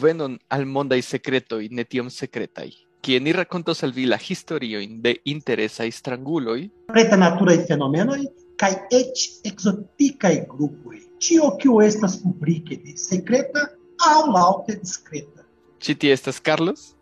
[0.00, 2.72] bonvenon al mondai secretoi netiom secretai,
[3.02, 8.22] quien ni racontos al vi la historioin de interesai stranguloi, pretanaturaj fenomenoj
[8.60, 10.96] kaj eĉ ekzotikaj grupoj.
[11.20, 13.66] Ĉio kiu estas publike de sekreta
[14.08, 15.44] aŭ laŭte diskreta.
[15.80, 16.94] ĉi tie estas Carlos,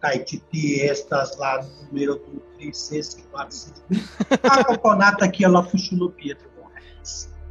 [0.00, 3.98] Kaj ĉi tie estas la numero du tri ses kvar ses du,
[4.54, 6.48] ankaŭ konata kiel la fuŝulo Pietro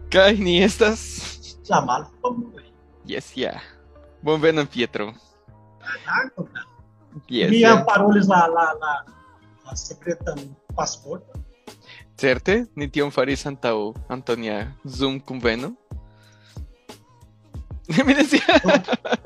[0.10, 1.02] kaj ni estas...
[1.70, 2.66] La malfamuloj.
[3.06, 3.62] Yes, yeah.
[4.22, 5.14] Bonvenon Pietro.
[6.06, 6.50] Dankon.
[7.28, 7.84] Yes, Mi yeah.
[7.86, 8.94] la la la
[9.66, 10.38] la sekretan
[10.76, 11.44] pasporton.
[12.18, 15.74] Certe, ni tion faris antaŭ Antonia Zoom kunveno.
[18.06, 18.62] Mi decía,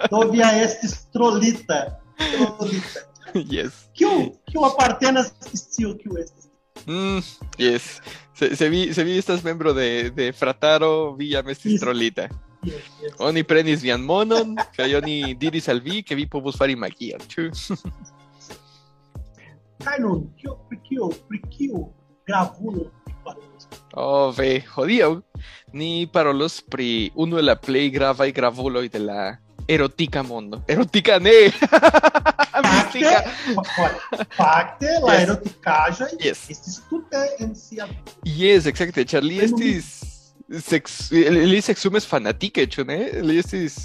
[0.09, 2.00] Do via estis trolita.
[2.17, 3.00] Trolita.
[3.33, 3.89] yes.
[3.94, 6.47] Kiu kiu apartenas scio kiu estas.
[6.88, 7.19] Mm,
[7.57, 8.00] yes.
[8.33, 11.81] Se, se, vi, se vi estas membro de, de Frataro, vi jam estis Yes.
[11.81, 12.30] trolita.
[13.19, 17.22] Oni prenis vian monon, kaj oni diris al vi, ke vi povus fari magion.
[17.31, 17.50] Ĉu?
[19.83, 21.88] Kaj nun, kio pri kio pri kio
[22.28, 23.67] gravulo vi parolas?
[23.94, 25.11] Oh, ve, hodiaŭ
[25.73, 29.25] ni parolos pri unu el la plej gravaj gravuloj de la
[29.67, 30.61] erotika mondo.
[30.67, 31.52] Erotika ne!
[32.53, 33.09] Fakte,
[34.38, 36.22] fakte la Yes.
[36.22, 36.50] Yes.
[36.50, 38.16] estis tute en sia vivo.
[38.23, 40.12] Yes, exacte, ĉar li estis
[40.61, 42.99] sex, li sexumes fanatike, ĉu ne?
[43.23, 43.77] Li estis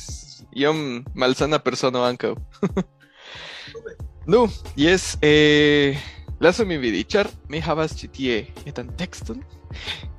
[0.56, 2.34] iom malsana persono ankaŭ.
[4.28, 4.42] Nu,
[4.76, 5.96] yes, eh,
[6.36, 8.34] lasu min vidi, ĉar mi havas ĉi tie
[8.68, 9.38] etan tekston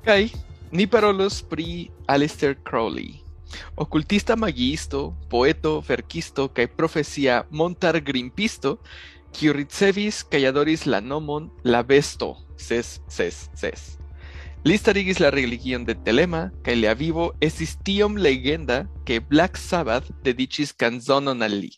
[0.02, 0.32] kaj
[0.74, 3.20] ni parolos pri Aleister Crowley,
[3.78, 8.80] okultista magiisto, poeto, verkisto kaj profesia montargrimpisto,
[9.30, 13.94] kiu ricevis kaj adoris la nomon la besto ses ses ses.
[14.60, 20.10] Li starigis la religion de Telema kaj lia vivo estis tiom legenda ke Black Sabbath
[20.26, 21.70] dediĉis kanzonon al li.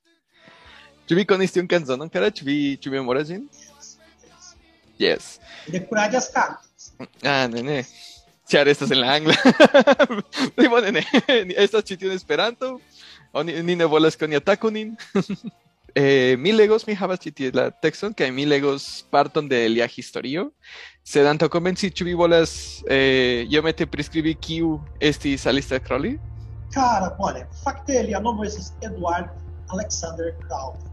[1.06, 2.32] Ĉu vi konis tiun kanzonon, kara?
[2.34, 3.46] Ĉu vi ĉu vi memoras ĝin?
[4.98, 5.36] Yes.
[5.70, 6.90] De kuraĝas kantis.
[7.22, 7.78] Ah, ne, ne.
[8.50, 9.38] Ĉar estas en la angla.
[10.58, 11.06] Pli bone ne.
[11.54, 12.80] Estas ĉi tiu en Esperanto.
[13.30, 14.96] Oni ni ne volas ke oni ataku nin.
[15.94, 19.84] Eh, mi legos mi havas ĉi tie la tekston kaj mi legos parton de lia
[19.84, 20.46] historio.
[21.04, 22.52] Sed antaŭ komenci, ĉu vi volas
[22.86, 26.14] eh, iomete priskribi kiu estis Aleister Crowley?
[26.72, 29.28] Cara, bone, fakte lia nomo estas Edward
[29.74, 30.86] Alexander Crowley.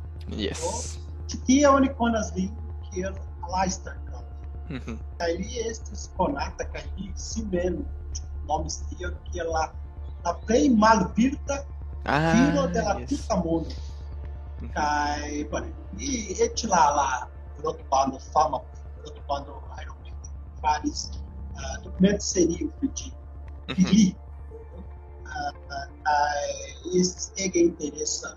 [0.47, 0.97] Yes.
[1.29, 2.49] Ĉi tie oni konas lin
[2.89, 3.13] kiel
[3.47, 4.79] Aleister Crowley.
[4.79, 4.97] Mhm.
[5.21, 7.79] Kaj li estis konata kaj li si mem
[8.49, 9.67] nomis tion kiel la
[10.25, 11.61] la plej malvirta
[12.05, 13.09] Ah, viro de la yes.
[13.09, 13.75] tuta mondo.
[14.61, 14.73] Mhm.
[14.73, 15.69] Kaj bone,
[16.01, 17.07] li eĉ la la
[17.63, 18.59] rokbando fama
[19.05, 19.68] rokbando Iron
[20.61, 21.09] Maiden faris
[21.55, 23.11] uh, dokumentserio pri ĝi.
[23.67, 23.91] pri Mhm.
[23.91, 24.15] li.
[25.29, 28.29] Uh, uh, kaj estis ege interesa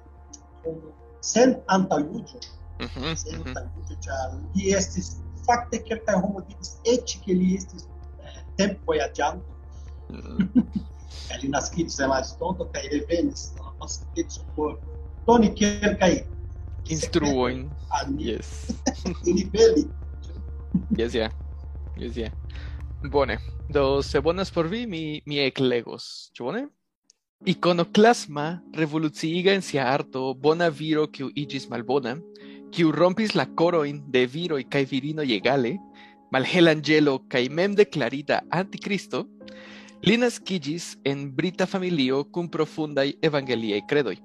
[0.64, 2.40] homo sen antaŭjuĝo
[2.82, 3.48] Mhm, sen mhm.
[3.48, 5.16] antaŭjuĝo ĉar li estis
[5.46, 7.82] fakte kelkaj homoj diris eĉ ke li estis
[8.22, 9.50] eh, tempvojaĝanto
[10.12, 10.48] Mm.
[11.28, 14.74] kaj li naskiĝis en Aristoto kaj revenis al la pasinteco por
[15.26, 16.12] doni kelkaj
[16.90, 17.70] Instruojn.
[17.90, 18.50] al ni Yes.
[19.24, 19.88] niveli.
[20.98, 21.30] Yes, yeah.
[21.97, 22.32] Yes, yeah.
[23.10, 23.38] Bone.
[23.69, 25.38] Do se bonas por vi, mi, mi
[26.38, 26.69] bone?
[27.44, 32.16] Iconoclasma revoluciiga en sia arto bona viro kiu iĝis malbona,
[32.70, 35.72] kiu rompis la korojn de viroj kaj virinoj egale,
[36.31, 39.26] malhelangelo kaj mem deklarita antikristo,
[40.06, 44.16] li naskiĝis en brita familio kun profundaj evangeliaj kredoj,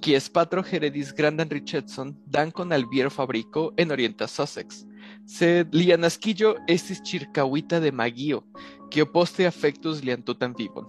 [0.00, 4.86] kies patro heredis grandan riĉecon dankon al bierfabriko en orienta Sussex,
[5.26, 8.42] sed lia naskiĝo estis ĉirkaŭita de magio,
[8.90, 10.86] kio poste afektus lian tutan vivon.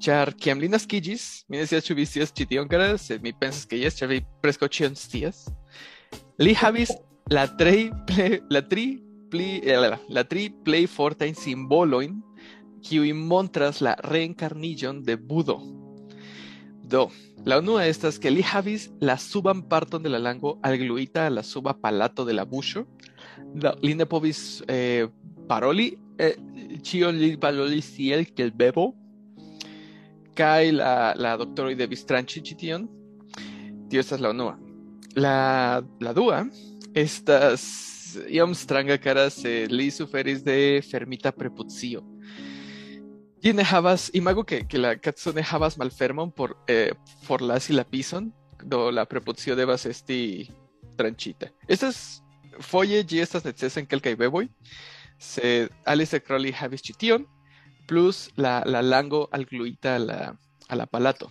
[0.00, 0.68] Ĉar kiam li
[1.48, 2.30] mi ne scias
[3.22, 4.68] mi pensas ke jes, ĉar vi preskaŭ.
[6.38, 6.90] Li havis
[7.30, 7.90] la tri
[8.48, 9.00] la tri
[9.30, 9.76] pli eh,
[10.08, 10.50] la, tri
[13.14, 15.60] montras la reenkarniĝon de Budo.
[16.82, 17.10] Do,
[17.44, 21.42] la unua estas ke li havis la suban parton de la lango algluita a la
[21.42, 22.84] suba palato de la buŝo.
[23.62, 25.06] La, li ne povis eh,
[25.48, 26.36] paroli, eh,
[26.86, 28.90] ĉion li parolis tiel kiel bebo.
[30.38, 32.88] Kaj la, la doktoroj devis tranĉi ĉi tion.
[33.90, 34.56] Tio estas la unua.
[35.18, 36.44] La, la dua
[36.94, 37.64] estas
[38.30, 42.02] iom stranga kara se li suferis de fermita prepucio.
[43.40, 45.44] Ĝi ne havas, imagu ke, ke la kaco ne
[45.78, 46.92] malfermon por eh,
[47.24, 48.30] forlasi la pison,
[48.62, 50.48] do la prepucio devas esti
[50.96, 51.48] tranĉita.
[51.68, 52.20] Estas
[52.60, 54.46] foje ĝi estas necesa en kelkaj beboj,
[55.18, 57.26] sed Alice Crowley havis ĉi tion,
[57.90, 60.18] plus la, la lango algluita a la,
[60.68, 61.30] a la palato.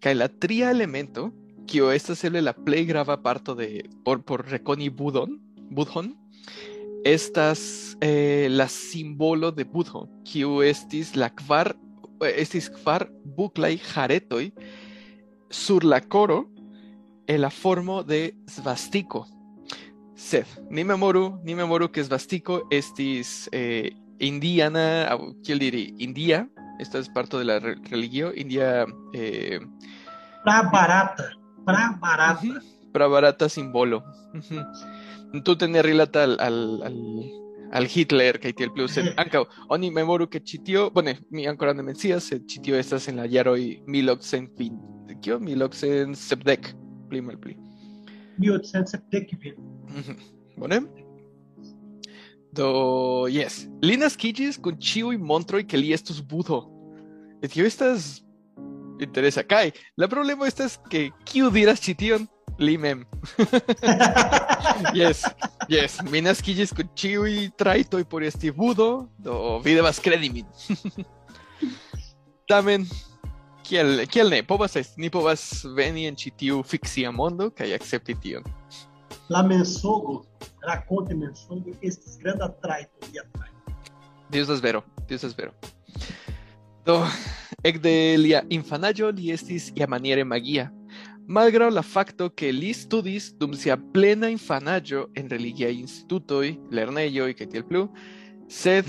[0.00, 1.30] kaj la tria elemento
[1.66, 5.38] kio estas eble la plej grava parto de por por rekoni budon
[5.70, 6.14] budhon.
[7.04, 11.74] Estas eh, la simbolo de budho kiu estis la kvar
[12.34, 14.50] estis kvar buklaj jaretoj
[15.50, 16.46] sur la coro
[17.26, 19.26] en la formo de svastiko
[20.18, 25.14] sed ni memoru ni memoru que svastiko estis eh, indiana
[25.46, 26.48] kiel diri india
[26.82, 28.84] esta es parte de la re- religio india
[29.14, 29.60] eh,
[30.44, 31.24] Pra barata.
[31.66, 32.40] Pra barata.
[32.46, 32.54] Ujú.
[32.92, 33.98] Pravarata simbolo.
[34.32, 35.42] Ujú.
[35.44, 36.96] Tu tener rilata al, al, al,
[37.72, 41.82] al Hitler que tiene plus en ankaŭ oni memoru que chitio, bone, mi ancora ne
[41.82, 46.74] mencias, sed chitio estas en la jaroj 1920, kio 1970
[47.10, 47.56] pli malpli.
[48.38, 49.54] 1870.
[49.90, 50.18] Mhm.
[50.58, 50.80] Bone?
[52.52, 53.66] Do, yes.
[53.84, 56.64] Li naskiĝis kun ĉiuj montroj ke li estus budho.
[57.52, 58.18] Tio estas
[59.02, 62.26] interesa kaj la problemo estas ke kiu diras ĉi tion?
[62.58, 63.04] Li mem.
[64.94, 65.24] Yes,
[65.68, 65.96] yes.
[66.10, 70.46] Mi naskiĝis kun ĉiuj trajtoj por esti budo, do vi devas kredi min.
[72.50, 72.86] Tamen,
[73.68, 75.42] kiel, kiel ne, povas ni povas
[75.76, 78.46] veni en ĉi tiu fikcia mondo kaj akcepti tion.
[79.28, 80.22] La mensogo,
[80.64, 83.84] raconte mensogo, estes granda traito lia traito.
[84.32, 85.52] Dios es vero, Dios es vero.
[86.88, 87.02] Do,
[87.64, 90.70] ekde lia infanaĝo li estis iamaniere magia.
[91.28, 97.50] Malgraŭ la fakto ke li studis dum sia plena infanaĝo en religiaj institutoj, lernejoj kaj
[97.52, 97.84] tiel plu,
[98.48, 98.88] sed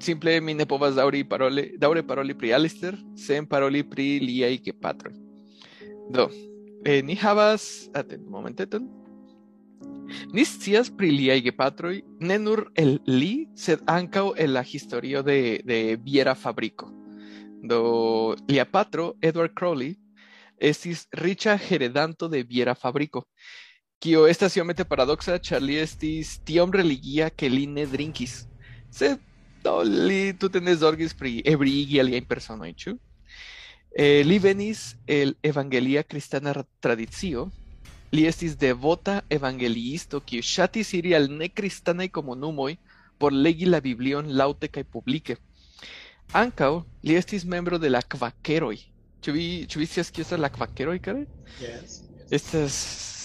[0.00, 5.14] simple mi ne povas daŭri paroli, daŭre paroli pri Alistair sen paroli pri liaj gepatroj.
[6.10, 6.28] Do,
[6.84, 8.88] eh, ni havas, atendu momenteton,
[10.32, 15.60] Ni scias pri liaj gepatroj ne nur el li, sed ankaŭ el la historio de,
[15.64, 16.88] de biera fabriko.
[17.62, 19.96] Do lia patro, Edward Crowley,
[20.58, 23.24] estis riĉa heredanto de biera fabriko,
[24.00, 28.46] kio estas iomete paradoksa, ĉar li estis tiom religia ke li ne drinkis.
[28.90, 29.20] Sed
[29.84, 32.98] li tute ne zorgis pri ebriigi aliajn personojn?
[33.96, 37.48] Eh, li venis el evangelia kristana ra- tradicio,
[38.12, 42.76] li estis devota evangeliisto kiu ŝatis iri al nekristanaj komunumoj
[43.18, 45.36] por legi la Biblion laŭte kaj publike.
[46.32, 46.70] Ankaŭ
[47.02, 48.76] li estis membro de la kvakeroj.
[49.24, 49.88] Ĉu vi ĉu vi
[50.38, 51.26] la kvakeroj, kare?
[51.60, 52.02] Yes.
[52.30, 52.74] Estas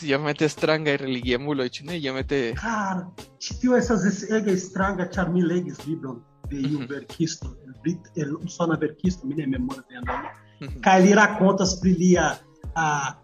[0.03, 1.97] iomete strangaj religiemuloj, ĉu ne?
[1.99, 3.07] Iomete Cara,
[3.39, 6.87] ĉi tio estas es- ege stranga, ĉar mi legis libron de iu Mhm.
[6.89, 10.29] verkisto, el, brit- el usona verkisto, mi ne memoras lia nomo.
[10.61, 10.81] Mhm.
[10.81, 12.37] Kaj li rakontas pri lia
[12.75, 13.15] ah,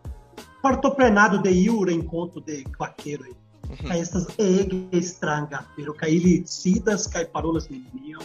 [0.64, 3.34] partoprenado de iu renkonto de kvakeroj.
[3.70, 3.88] Mhm.
[3.88, 8.24] Kaj estas ege stranga afero, kaj ili sidas kaj parolas nenion.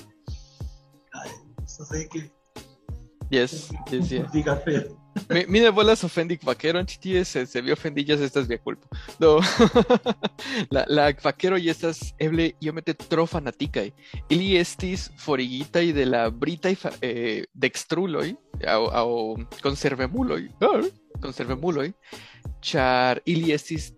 [1.13, 1.29] Kaj
[1.65, 2.31] estas ege
[3.31, 4.31] Yes, yes, yes.
[4.33, 4.97] diga afero.
[5.31, 8.89] Mi, mi ne volas ofendi kvakeron ĉi tie, se, se vi ofendiĝas estas via kulpo.
[9.21, 9.39] Do
[10.75, 13.91] la, la kvakeroj estas eble iomete tro fanatikaj.
[14.35, 18.35] Ili estis forigitaj de la britaj fa- eh, dekstruloj
[18.69, 19.09] aŭ aŭ
[19.63, 20.85] konservemuloj, ah,
[21.23, 21.93] konservemuloj,
[22.61, 23.93] ĉar ili estis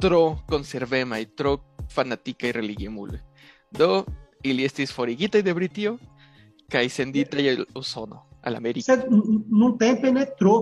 [0.00, 1.58] tro konservemaj, tro
[1.92, 3.20] fanatikaj religiemuloj.
[3.70, 4.04] Do
[4.42, 5.98] ili estis forigitaj de Britio
[6.72, 8.84] kaj senditaj al Usono, al Ameriko.
[8.86, 10.56] Sed n- num tempo ne tro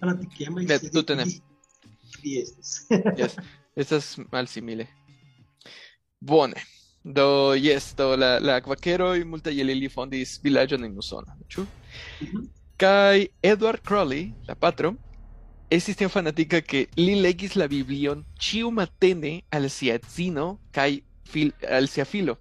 [0.00, 0.62] fanatikema.
[0.66, 1.24] Ne, tute ne.
[2.24, 2.72] Li estis.
[3.20, 3.36] yes,
[3.76, 4.86] estas malsimile.
[6.20, 6.58] Bone.
[7.04, 11.62] Do, yes, do la, la kvakeroj multaj el ili fondis vilaĝon en Usono, ĉu?
[12.78, 14.90] Kaj Edward Crowley, la patro,
[15.70, 20.98] estis tiom fanatika ke li legis la Biblion ĉiu matene al sia edzino kaj
[21.30, 22.36] fil, al sia filo.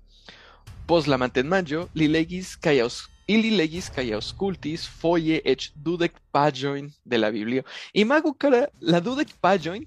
[0.90, 2.80] Post la matenmanĝo li legis kaj
[3.28, 7.64] ili legis kaj aŭskultis foje eĉ dudek paĝojn de la Biblio.
[7.94, 9.84] Imagu kara la dudek paĝojn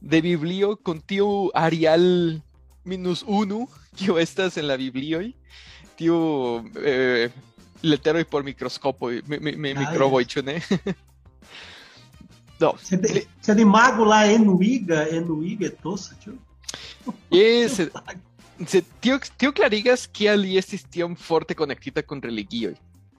[0.00, 2.40] de Biblio con tiu Arial
[2.84, 3.66] minus unu,
[3.98, 5.32] kio estas en la Biblioj,
[5.98, 6.16] tiu
[6.84, 7.28] eh,
[7.82, 10.56] leteroj por mikroskopoj, mi, mi, mi, Ah, mikroboj, ĉu ne?
[12.58, 16.32] Do, Sed, li- sed imago lá enuiga, enuiga tosa, tio.
[17.30, 18.18] yes, sed, sed
[19.00, 22.74] tio, tio klarigas kial li estis tiom forte konektita kun religioj.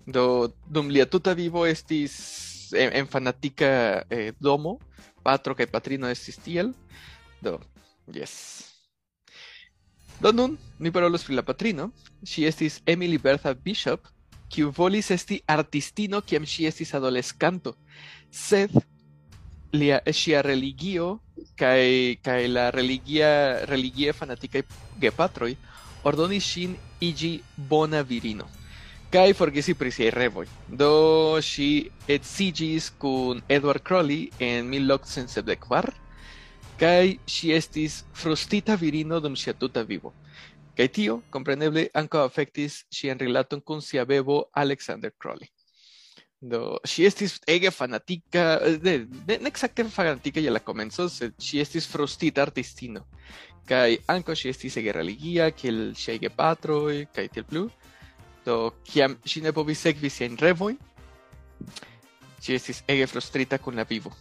[0.10, 3.08] Do, dum lia tuta vivo estis en, en
[4.10, 4.80] eh, domo,
[5.24, 6.74] patro kaj patrino estis tiel.
[7.42, 7.60] Do,
[8.14, 8.66] yes.
[10.20, 11.92] Do nun, mi parolos pri la patrino.
[12.24, 14.08] Estis Emily Bertha Bishop,
[14.50, 17.76] kiu volis esti artistino kiam ŝi estis adoleskanto.
[18.32, 18.74] Sed
[19.74, 21.20] lia ŝia religio
[21.60, 23.32] kaj kaj la religia
[23.70, 24.64] religie fanatikaj
[25.06, 25.54] gepatroj
[26.04, 26.78] ordonis ŝin
[27.12, 28.50] iĝi bona virino
[29.10, 30.46] kai forgesi pri revoi.
[30.68, 35.94] Do ŝi edziĝis kun Edward Crowley en 1974
[36.80, 40.16] kaj ŝi estis frustita virino dum sia tuta vivo.
[40.78, 45.50] Kaj tio, kompreneble, ankaŭ afektis ŝian rilaton kun sia bebo Alexander Crowley.
[46.42, 48.94] Do, si estis ege fanatika, de,
[49.28, 53.04] de, ne exacte fanatika je la komenco, sed si estis frustita artistino.
[53.68, 57.66] Kaj ankaŭ si estis ege religia, kiel ŝiaj gepatroj kaj tiel plu.
[58.46, 60.80] Do, kiam ŝi ne povis sekvi siajn revojn,
[62.40, 64.16] ŝi estis ege frustrita kun la vivo.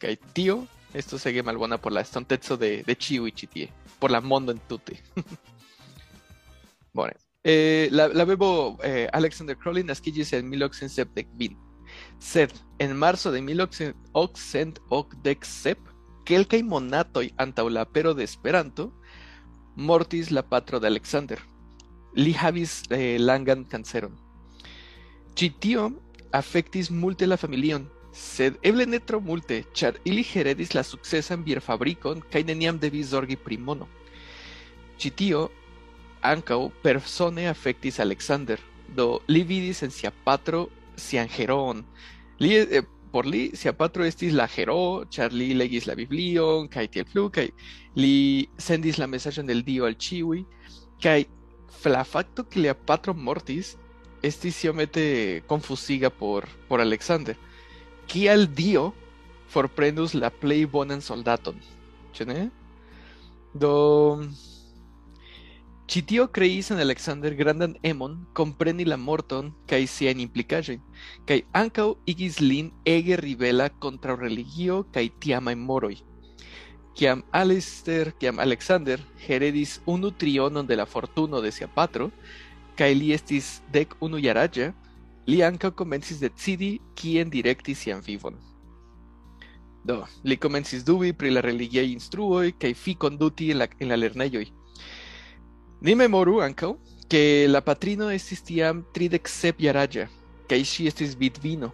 [0.00, 0.62] Kaj tio
[0.96, 3.68] estos ege malbona por la estonteco de, de ĉiuj ĉi
[4.00, 4.96] por la mondo entute.
[6.96, 7.29] Bone.
[7.42, 11.56] Eh, la, bebo eh, Alexander Crowley naskiĝis en 1870
[12.20, 15.76] sed en marzo de 1887
[16.28, 18.92] kelkaj monatoj antaŭ la apero de Esperanto
[19.74, 21.38] mortis la patro de Alexander.
[22.14, 24.12] Li havis eh, langan kanceron.
[25.34, 25.92] Ĉi tio
[26.36, 30.26] afektis multe la familion, sed eble ne tro multe, ĉar ili
[30.74, 33.88] la sukcesan bierfabrikon kaj neniam devis zorgi pri mono.
[34.98, 35.50] Ĉi tio
[36.22, 38.58] ankaŭ persone afektis Alexander,
[38.96, 41.28] do li vidis en sia patro sian.
[42.38, 46.86] Li eh, por li sia patro estis la heroo, ĉar li legis la Biblion kaj
[46.94, 47.48] tiel plu kaj
[47.96, 50.44] li sendis la mesaĝon del Dio al ĉiuj
[51.02, 51.24] kaj
[51.90, 53.76] la fakto ke lia patro mortis
[54.22, 57.36] estis iomete konfuziga por por Alexander.
[58.06, 58.92] Kial Dio
[59.48, 61.56] forprendus la plej bonan soldaton?
[62.14, 62.26] Ĉu?
[63.54, 63.74] Do
[65.90, 70.84] Ĉi tio kreis en Alexander grandan emon kompreni la morton kaj siajn implikaĵojn,
[71.26, 75.96] kaj ankaŭ igis lin ege ribela kontraŭ religio kaj tiamaj moroj.
[76.94, 82.06] Kiam Alister, kiam Alexander heredis unu trionon de la fortuno de sia patro,
[82.78, 84.70] kaj li estis dek unu jaraĝa,
[85.26, 88.38] li ankaŭ komencis decidi kien direkti sian vivon.
[89.82, 94.59] Do, li komencis dubi pri la religiaj instruoj kaj fi konduti en la, en la.
[95.80, 96.74] Ni memoru ankaŭ
[97.08, 100.10] ke la patrino estis tiam tridek sep jaraĝa
[100.50, 101.70] kaj ŝi estis vidvino.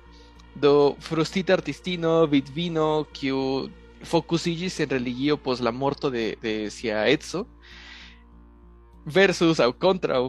[0.55, 3.41] Do frustita artistino, vidvino, kiu
[4.07, 7.43] fokusiĝis en religio post la morto de, de sia edzo,
[9.05, 10.23] versus aŭ kontraŭ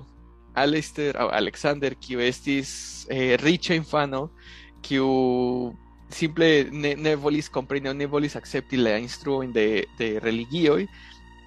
[0.58, 4.32] aŭ Alexander, kiu estis eh, riĉa infano,
[4.82, 5.06] kiu
[6.10, 8.08] simple ne, ne volis kompreni, ne
[8.82, 10.88] la instruojn de, de religioj,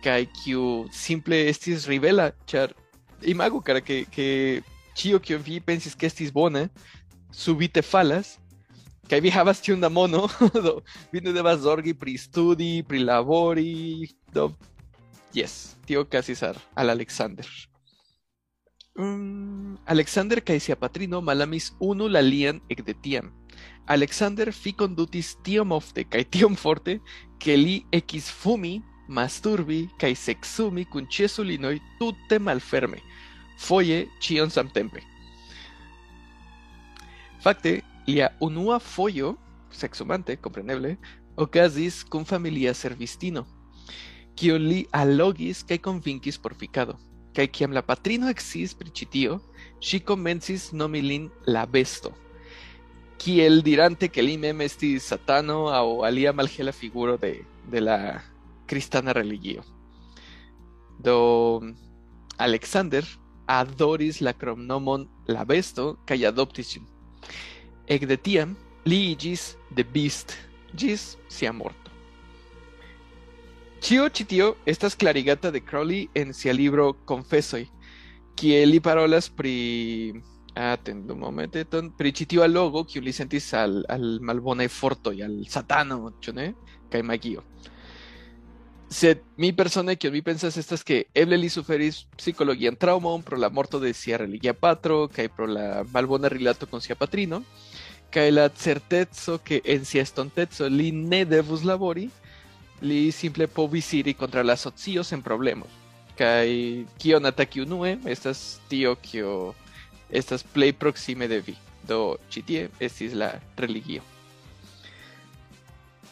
[0.02, 2.74] kai kiu simple estis rivela char.
[3.22, 4.62] Imagu cara que que
[4.94, 6.70] chio que vi pensis que estis bona
[7.32, 8.38] subite falas
[9.08, 10.28] kai vi havas tiun da mono
[10.64, 14.54] do vi ne pri studi pri labori do.
[15.32, 17.46] Yes tio casis al Alexander.
[18.96, 23.32] Um, Alexander sia patrino malamis unu la lian ek de tiam
[23.86, 27.00] Alexander fi condutis tiom ofte kai tiom forte
[27.42, 28.80] que li equis fumi
[29.10, 33.02] masturbi kaj sexumi kun ĉesulinoj tute malferme,
[33.58, 35.02] foje ĉion samtempe.
[37.42, 39.34] Fakte, lia unua fojo,
[39.72, 40.96] sexumante, kompreneble,
[41.36, 43.46] okazis kun familia servistino,
[44.36, 46.98] kiun li allogis kaj konvinkis por fikado.
[47.34, 49.36] Kaj kiam la patrino eksis pri ĉi tio,
[49.80, 52.10] ŝi komencis nomi lin la besto.
[53.20, 57.36] Kiel dirante ke li mem estis satano aŭ alia malhela figuro de,
[57.70, 57.98] de la
[58.70, 59.64] cristana religio.
[61.02, 61.60] Do
[62.38, 63.04] Alexander
[63.46, 66.84] adoris la cromnomon la besto kaj adoptis ĝin.
[67.90, 68.54] Ekde tiam
[68.86, 70.36] li iĝis The Beast
[70.78, 71.90] ĝis sia morto.
[73.82, 77.64] Ĉio ĉi tio estas klarigata de Crowley en sia libro Confesoj,
[78.38, 79.56] kie li parolas pri
[80.54, 86.04] atendu momenteton pri ĉi tiu allogo kiu li sentis al, al malbonaj fortoj, al satano,
[86.22, 86.52] ĉu ne?
[86.90, 87.42] Kaj magio
[89.36, 93.78] mi persone que mi pensas estas que eble li suferis en trauma pro la morto
[93.78, 97.44] de sia religia patro kaj pro la malbona rilato con sia patrino
[98.10, 102.10] kaj la certezo que en sia estontezo li ne devus labori
[102.80, 105.66] li simple povis iri contra la socio sen problemo
[106.18, 109.54] kaj kion ataki unue estas tio kio
[110.10, 111.56] estas plej proxime de vi
[111.86, 114.02] do ĉi tie estis la religio.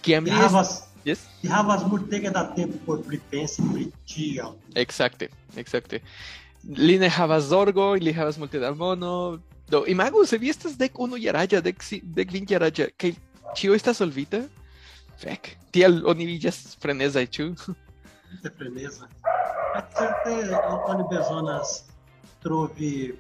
[0.03, 1.25] Kiam li havas Yes.
[1.43, 4.53] Ni havas multege da tempo por pripensi pri tio.
[4.75, 6.01] Exacte, exacte.
[6.77, 9.39] Li ne havas zorgo, li havas multe da mono.
[9.71, 13.15] Do imagu se vi estas dek unu jaraĝa, dek si, dek kvin jaraĝa, kaj
[13.57, 14.43] ĉio estas solvita?
[15.23, 15.55] Fek.
[15.73, 17.51] Tiel oni vidas freneza ĉu?
[17.57, 19.09] Multe freneza.
[19.97, 20.35] Certe
[20.93, 21.73] oni bezonas
[22.43, 23.15] trovi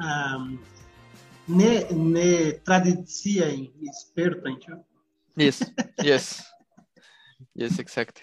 [0.00, 0.54] um,
[1.48, 2.30] ne ne
[2.64, 4.80] tradicia in esperto, ĉu?
[5.36, 5.60] Yes,
[6.04, 6.32] yes.
[7.54, 8.22] Yes, exacte.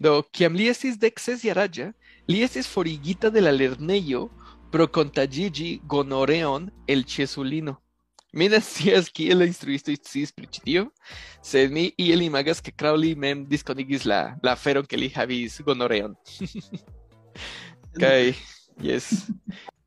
[0.00, 1.90] Do kiam li estis dexes jaraĝa,
[2.28, 4.28] li estis forigita de la lernejo
[4.72, 7.76] pro kontagigi gonoreon el ĉesulino.
[8.32, 10.84] Mi ne scias kiel la instruisto sciis pri ĉi tio,
[11.42, 16.14] sed mi iel imagas ke Crowley mem diskonigis la la aferon ke li havis gonoreon.
[18.00, 18.32] Kaj
[18.86, 19.10] yes.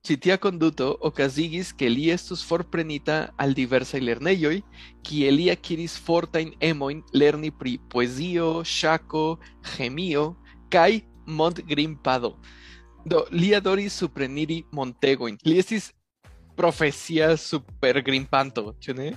[0.03, 4.57] Ĉi tia konduto okazigis ke li estus forprenita al diversaj lernejoj,
[4.99, 9.21] kie li akiris fortajn emojn lerni pri poezio, ŝako,
[9.63, 10.25] ĥemio
[10.75, 10.99] kaj
[11.39, 12.33] montgrimpado.
[13.07, 15.37] Do li adoris supreniri montegojn.
[15.47, 15.93] Li estis
[16.59, 19.13] profesia supergrimpanto, ĉu ne?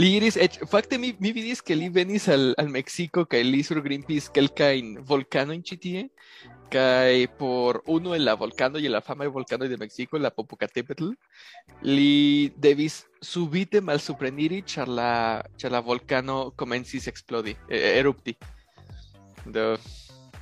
[0.00, 3.60] Li iris, eĉ, fakte mi, mi vidis ke li venis al, al Meksiko kaj li
[3.66, 6.04] surgrimpis kelkajn volkanojn ĉi tie,
[6.72, 10.30] kaj por uno en la volcano y en la fama de volcano de México, la
[10.30, 11.10] Popocatépetl,
[11.82, 18.36] li devis subite malsupreniri ĉar la, ĉar la volcano komencis explodi, eh, erupti.
[19.44, 19.76] Do,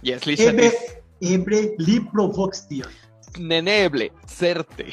[0.06, 0.94] yes, li Eble, ŝatis.
[1.20, 2.94] eble li provoks tion.
[3.38, 4.86] Neneble, certe.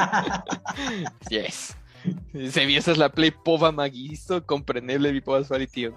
[1.34, 1.79] yes.
[2.52, 5.94] Se vi estas la plej pova magiisto, kompreneble vi povas fari tion.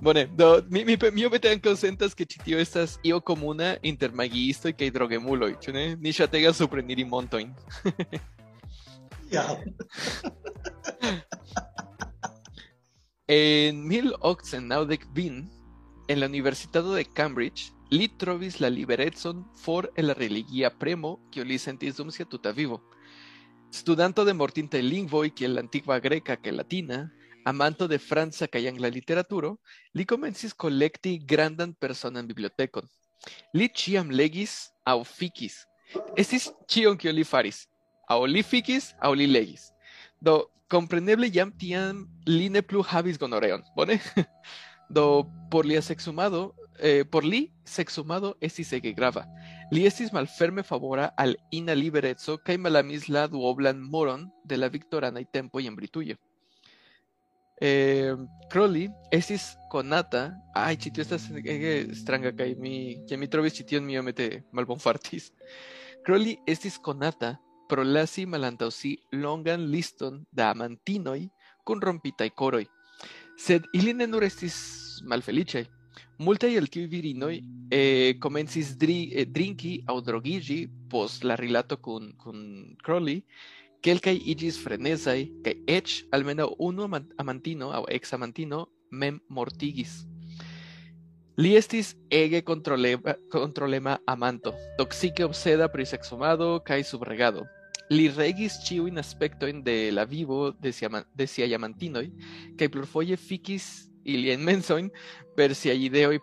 [0.00, 4.72] Bone, do, mi, mi, mi ankaŭ sentas ke ĉi tio estas io komuna inter magiistoj
[4.76, 5.86] kaj drogemuloj, ĉu ne?
[5.96, 7.54] Ni ŝategas supreniri montojn.
[9.32, 9.46] Ja.
[13.28, 15.50] En 1890
[16.08, 21.58] en la Universitato de Cambridge li trovis la liberecon for el religia premo kiu li
[21.58, 22.80] sentis dum sia tuta vivo.
[23.76, 26.96] Studanto de mortintaj lingvoj kiel la antikva greka kaj latina,
[27.44, 29.50] amanto de franca kaj angla literaturo,
[29.92, 32.88] li komencis kolekti grandan personan bibliotekon.
[33.52, 34.54] Li ĉiam legis
[34.88, 35.58] aŭ fikis.
[36.16, 37.66] Estis ĉion kio li faris.
[38.08, 39.68] Aŭ li fikis aŭ li legis.
[40.24, 40.38] Do
[40.72, 44.00] kompreneble jam tiam li ne plu havis gonoreon, bone?
[44.96, 46.46] Do por lia sexumado,
[46.78, 49.26] eh, por li sexumado estis ege grava.
[49.72, 55.24] Li estis malferme favora al ina libereco kaj malamis la duoblan moron de la viktoranaj
[55.32, 56.16] tempoj en Britujo.
[57.60, 58.12] Eh,
[58.52, 61.86] Crowley estis konata, ai, ĉi tio estas ege
[62.60, 65.32] mi, kiam mi trovis ĉi tion mi iomete malbonfartis.
[66.04, 67.36] Crowley estis konata
[67.68, 71.20] pro lasi malantaŭ si longan liston da amantinoj
[71.64, 72.66] kun rompitaj koroj.
[73.38, 74.56] Sed ili ne estis
[75.04, 75.75] malfeliĉaj.
[76.18, 77.34] Multaj el tiuj virinoj
[77.70, 82.42] eh, komencis dri, eh, drinki aŭ drogiĝi post la rilato kun, kun
[82.84, 83.22] Crowley,
[83.84, 90.04] kelkaj iĝis frenezaj kaj eĉ almenaŭ unu aman- amantino aŭ eksamantino mem mortigis.
[91.36, 97.44] Li estis ege kontrolema amanto, toksike obseda pri sexumado kaj subregado.
[97.92, 101.26] Li regis ĉiujn aspektojn de la vivo de, sia, de
[102.58, 104.90] kaj plurfoje fikis ilien mensojn
[105.36, 106.20] per siaj ideoj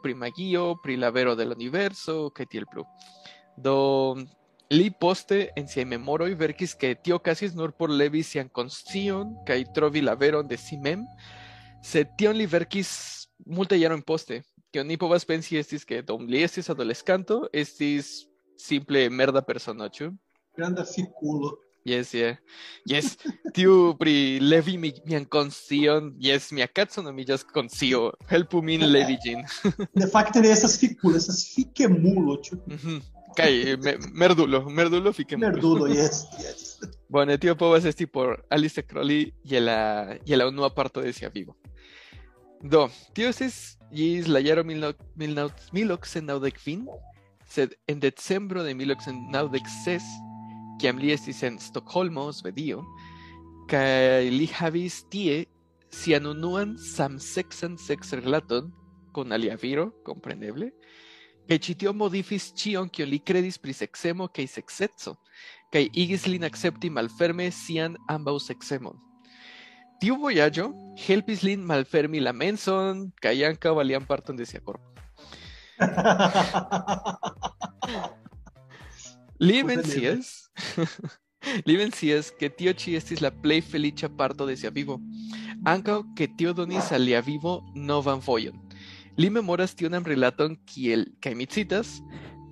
[0.83, 2.85] pri la del universo kaj tiel plu.
[3.57, 4.15] Do
[4.73, 9.73] li poste en siaj memoroj verkis ke tio okazis nur por levi sian konscion kaj
[9.75, 11.05] trovi la veron de si mem,
[11.83, 14.41] sed tion li verkis multe jarojn poste,
[14.71, 18.25] que oni povas pensi estis ke dum li estis adolescanto, estis
[18.57, 20.09] simple merda persono, ĉu?
[20.57, 21.57] Granda fikulo.
[21.85, 22.37] Yes, yeah.
[22.87, 23.17] Yes,
[23.51, 28.11] tiu pri levi mi, mian konscion, yes, mia kaco nomiĝas konscio.
[28.29, 29.43] Helpu min levi ĝin.
[29.99, 32.57] De facto ne estas fikulo, estas fikemulo, ĉu?
[32.71, 32.97] Mhm.
[33.33, 36.77] Kaj me, merdulo, merdulo fike Merdulo, yes, yes.
[37.09, 41.29] Bone, tio povas esti por Alice Crowley je la, je la unua parto de sia
[41.33, 41.55] vivo.
[42.61, 46.85] Do, tio estis ĝis la jaro 1995,
[47.49, 50.03] sed en decembro de 1996,
[50.83, 52.81] kiam li estis en Stokholmo, Svedio,
[53.71, 55.45] kaj li havis tie
[55.95, 58.67] sian unuan samsexan sexrelaton
[59.15, 60.73] kun alia viro, kompreneble,
[61.47, 65.15] kaj modifis ĉion kion li kredis pri seksemo kaj sekseco,
[65.71, 66.43] kaj igis lin
[66.91, 68.99] malferme sian ambaŭ seksemon.
[70.01, 70.73] Tiu vojaĝo
[71.05, 74.83] helpis lin malfermi la menson kaj ankaŭ alian parton de sia korpo.
[79.39, 79.93] Li Kompreneble.
[79.93, 80.49] mencias,
[81.67, 84.99] li mencias ke tio estis la plej feliĉa parto de sia vivo,
[85.65, 88.59] ankaŭ ke tio donis al lia vivo novan fojon.
[89.17, 92.01] Li memoras tionan rilaton kiel, kaj mi citas,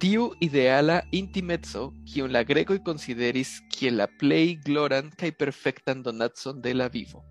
[0.02, 6.74] tiu ideala intimeco kiun la grekoj konsideris kiel la plej gloran kaj perfektan donacon de
[6.74, 7.22] la vivo.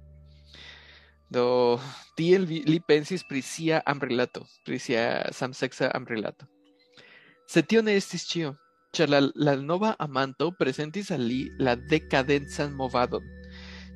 [1.30, 1.78] Do
[2.18, 6.46] tiel li pensis pri sia amrilato, pri sia samsexa amrilato.
[7.46, 8.54] Sed tio ne estis ĉio.
[8.90, 13.26] Ĉar la, nova amanto presentis al li la decadencan movadon.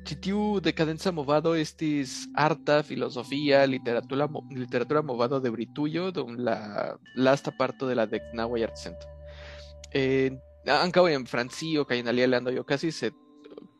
[0.05, 7.51] Ĉi tiu decadenca movado estis arta, filosofia, literatura, literatura movado de Britujo dum la lasta
[7.57, 9.09] parto de la deknaŭa jarcento.
[9.91, 10.29] Eh,
[10.69, 13.17] ankaŭ en Francio kaj en aliaj landoj okazis, sed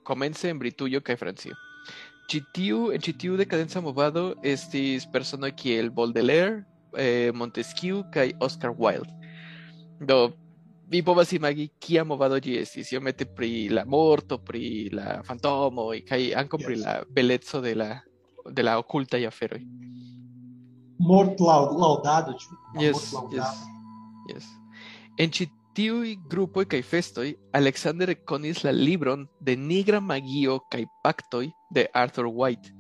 [0.03, 1.55] komence en Britujo kaj Francio.
[2.27, 3.37] Ĉi tiu en ĉi tiu
[3.81, 6.65] movado estis personoj kiel Baudelaire,
[6.97, 9.13] eh, Montesquieu kaj Oscar Wilde.
[10.01, 10.33] Do
[10.89, 16.33] vi povas imagi kia movado ĝi estis, iomete pri la morto, pri la fantomoj kaj
[16.35, 16.83] ankaŭ pri Yes.
[16.85, 17.89] la beleco de la
[18.51, 19.61] de la okultaj aferoj.
[20.99, 24.33] Morto lau- laudado, tipo, Yes, morto yes, laudado.
[24.33, 24.45] yes.
[25.17, 31.49] En ĉi tiuj grupoj kaj festoj, Alexander rekonis la libron de Nigra Magio kaj Paktoj
[31.73, 32.71] de Arthur White.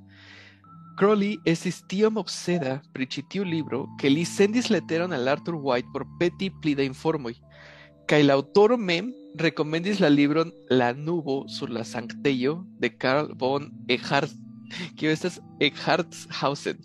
[0.99, 5.87] Crowley estis tiom obseda pri ĉi tiu libro ke li sendis leteron al Arthur White
[5.91, 7.33] por peti pli da informoj.
[8.05, 13.71] Kaj la aŭtoro mem rekomendis la libron La nubo sur la sanktejo de Karl von
[13.89, 14.31] Ehart,
[14.97, 16.77] kio estas Eckartshausen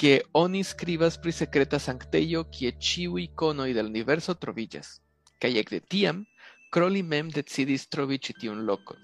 [0.00, 4.94] que oni skribas pri sekreta sanktejo kie ĉiuj konoj del universo troviĝas.
[5.36, 6.22] Kaj ekde tiam,
[6.72, 8.96] Crowley mem decidis trovi ĉi tiun lokon.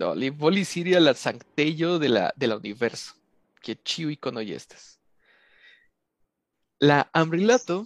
[0.00, 3.12] Do, li volis la sanktejo de la, de la universo,
[3.60, 4.96] kie ĉiuj konoj estas.
[6.80, 7.84] La amrilato,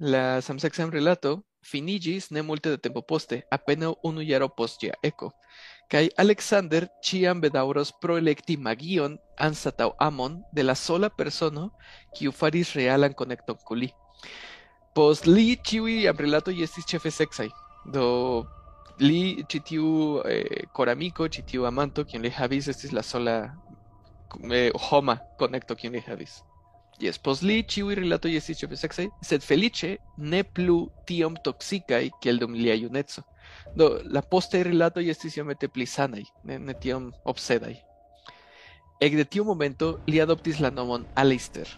[0.00, 5.30] la samseksa amrilato, finiĝis ne multe de tempo poste, apenaŭ unu jaro post ĝia eko.
[5.92, 11.70] Kaj Alexander ĉiam bedaŭros pro elekti magion anstataŭ amon de la sola persono
[12.18, 13.90] kiu faris realan konekton kun li.
[14.94, 17.48] Post li ĉiuj amrilatoj estis ĉefe seksaj.
[17.94, 18.04] Do
[19.00, 19.88] li ĉi tiu
[20.26, 23.38] eh, koramiko, ĉi tiu amanto kiun li havis estis la sola
[24.50, 26.42] eh, homa konekto kiun li havis.
[26.98, 32.56] Li ĉiuj rilatoj estis ĉefe seksaj, sed feliĉe ne plu tiom toksikaj kiel dum.
[33.76, 37.76] Do la postaj rilatoj estis iomete pli sanaj, ne, ne tiom obsedaj.
[39.00, 41.68] Ekde tiu momento li adoptis la nomon Aleister,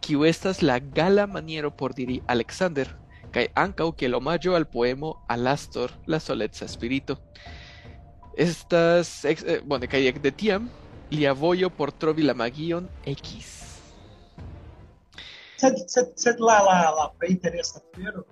[0.00, 2.86] kiu estas la gala maniero por diri Alexander,
[3.34, 7.18] kaj ankaŭ kiel omaĝo al poemo Alastor, la soleca spirito.
[8.38, 10.70] Estas, ex, eh, bone, kaj ekde tiam
[11.10, 13.71] lia vojo por trovi la magion ekis.
[15.62, 18.24] La plej interesa afero,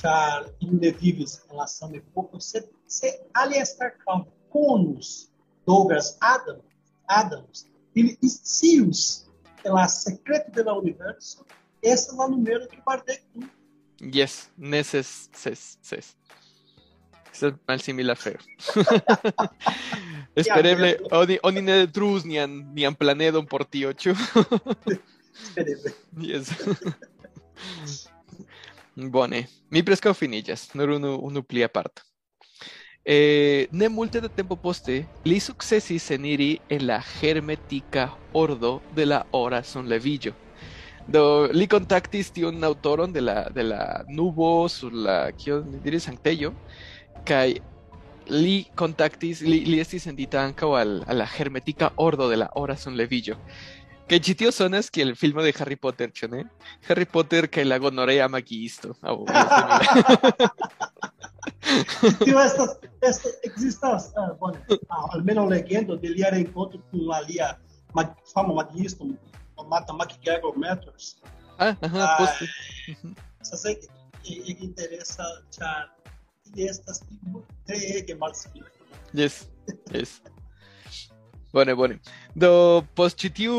[0.00, 5.30] ĉar ili ne vivis en la sama epoko, sed se Aleister Crowley konus
[5.66, 6.64] Douglas Adams,
[7.06, 9.26] Adams, ele scius
[9.62, 11.44] que la secreto de la universo
[11.82, 13.48] essa la numero que Kardec tu.
[14.00, 16.16] Yes, neces, ses, ses.
[17.32, 18.40] Estas malsimila afero.
[20.40, 24.14] Espereble, oni, oni ne detruus nian, nian planedon por tio, ĉu?
[26.20, 26.52] Yes.
[28.94, 32.02] Bone, mi preskaŭ finiĝas, nur unu, unu plia parto.
[33.04, 39.22] Eh, ne multe de tempo poste, li sukcesis eniri en la hermetika ordo de la
[39.32, 40.34] ora sonleviĝo.
[41.08, 46.04] Do li kontaktis tiun aŭtoron de la de la nubo sur la kion li diris
[46.06, 46.52] sanktejo
[47.26, 47.56] kaj
[48.30, 52.76] li kontaktis li, li estis sendita ankaŭ al, al la hermetika ordo de la ora
[54.10, 54.16] sonleviĝo.
[54.16, 56.44] Que ĉi tio sonas kiel filmo de Harry Potter, ne?
[56.88, 58.94] Harry Potter kaj la gonorea magiisto.
[59.02, 60.50] Aŭ io simila.
[62.24, 62.70] Tio estas,
[63.02, 67.56] estas existas, uh, bone, uh, almenaŭ legendo de lia renkonto kun la lia
[67.94, 69.04] mag, fama magiisto,
[69.56, 71.16] nomata MacGregor Matters.
[71.58, 72.48] ah, Ah, poste.
[73.40, 73.86] Estas ege,
[74.24, 75.90] ege interesa, ĉar
[76.46, 77.02] ili estas
[77.66, 78.70] treege malsimilaj.
[79.12, 79.46] Yes,
[79.92, 80.20] yes.
[81.52, 81.96] Bone, bone.
[82.38, 83.54] Do post ĉi tiu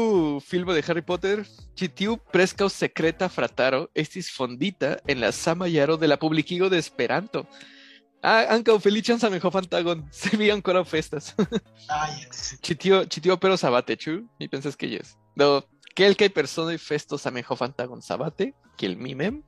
[0.48, 1.42] filmo de Harry Potter,
[1.76, 6.80] ĉi tiu preskaŭ sekreta frataro estis fondita en la sama jaro de la publikigo de
[6.80, 7.44] Esperanto.
[8.24, 11.34] Ah, ankaŭ feliĉan Zamenhofan tagon, se vi ankoraŭ festas.
[11.92, 12.54] Ah, yes.
[12.64, 14.22] Ĉi tio, ĉi tio apero sabate, ĉu?
[14.40, 15.18] Mi pensas ke jes.
[15.36, 15.60] Do
[15.98, 19.42] kelkaj personoj festos Zamenhofan tagon sabate, kiel mi mem.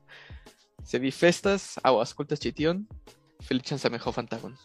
[0.83, 2.83] Se vi festas aŭ aŭskultas ĉi tion,
[3.47, 4.55] feliĉan Zamenhofan tagon.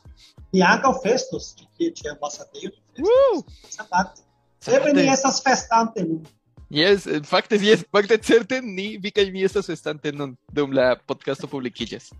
[0.52, 3.06] Ni ankaŭ festos, ĉi tie ĉe ambasadejo de festos.
[3.06, 3.44] Woo!
[3.76, 4.24] Sabate.
[4.66, 5.14] Eble ni Sabate.
[5.14, 6.26] estas festante nun.
[6.70, 10.96] Yes, en fakte yes, fakte certe ni vi kaj mi estas estante nun dum la
[11.08, 12.10] podcasto publikiĝas.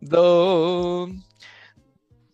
[0.00, 0.24] Do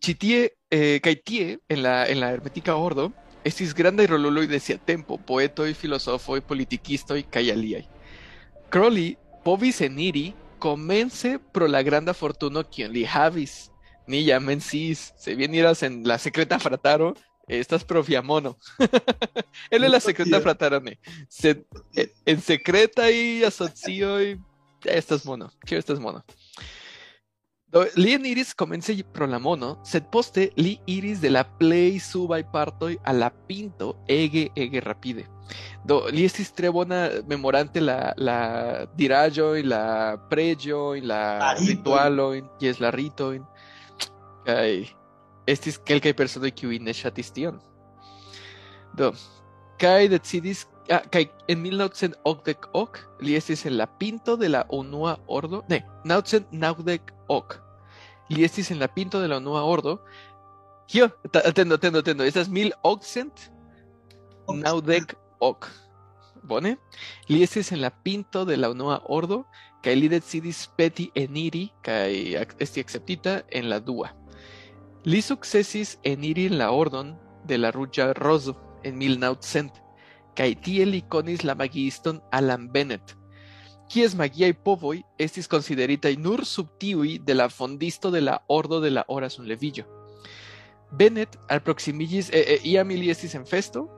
[0.03, 0.38] ĉi tie
[0.73, 3.11] eh, kaj tie en la en la hermetika ordo
[3.45, 7.83] estis grandaj roluloj de sia tempo, poetoj, filozofoj, politikistoj kaj aliaj.
[8.73, 10.31] Crowley povis eniri
[10.62, 13.72] komence pro la granda fortuno kiun li havis.
[14.07, 17.12] Ni jam menciis, se vi eniras en la sekreta frataro,
[17.48, 18.57] estas pro via mono.
[19.70, 20.98] Él es la secreta frataro ne.
[21.29, 24.38] Sed en, en secreta y asocioj
[24.85, 25.51] estas mono.
[25.66, 26.25] Kio estas mono?
[27.72, 31.96] Do, li en iris comence pro la mono, sed poste li iris de la play
[32.04, 35.24] subaj partoj a la pinto ege ege rapide.
[35.88, 38.37] Do li estis tre bona memorante la la
[38.98, 39.85] diraĵoj, la
[40.28, 41.22] preĝoj, la
[41.62, 43.40] ritualojn, jes la ritojn.
[44.44, 44.68] Kaj
[45.48, 47.56] estis kelkaj personoj kiuj ne ŝatis tion.
[49.00, 49.14] Do,
[49.80, 55.64] kaj decidis ah, kaj en 1988 li estis en la pinto de la unua ordo,
[55.72, 57.62] ne, 1990 li
[58.45, 60.03] estis en la pinto de la unua ordo.
[60.88, 61.11] Kio,
[61.45, 65.66] atendo, atendo, atendo, estas 1890 ok.
[66.45, 66.77] Bone?
[67.29, 69.45] Li estis en la pinto de la unua ordo
[69.83, 74.11] kaj li decidis peti eniri ac- esti akceptita en la dua.
[75.05, 77.16] Li sukcesis eniri en la ordon
[77.47, 79.71] de la ruĝa rozo en 1900
[80.35, 83.14] kaj tie li konis la magiiston Alan Bennett,
[83.92, 88.90] kies magiaj povoj estis konsideritaj nur sub tiuj de la fondisto de la ordo de
[88.90, 89.85] la ora sunleviĝo.
[90.96, 93.88] Bennett alproksimiĝis, eh, eh, iam ili estis en festo,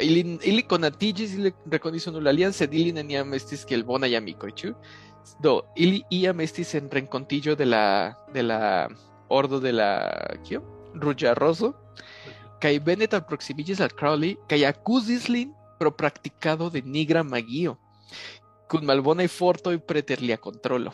[0.00, 4.50] ili, ili konatiĝis, ili rekonis unu la alian, sed ili neniam estis kiel bonaj amikoj,
[4.56, 4.72] ĉu?
[5.42, 8.88] Do, ili iam estis en renkontiĝo de la, de la
[9.28, 9.90] ordo de la,
[10.44, 10.62] kio?
[10.96, 11.74] Ruĝa rozo,
[12.60, 17.76] kaj Bennett alproksimiĝis al Crowley kaj akuzis lin pro praktikado de nigra magio,
[18.70, 20.92] kun malbonaj fortoj preter lia kontrolo.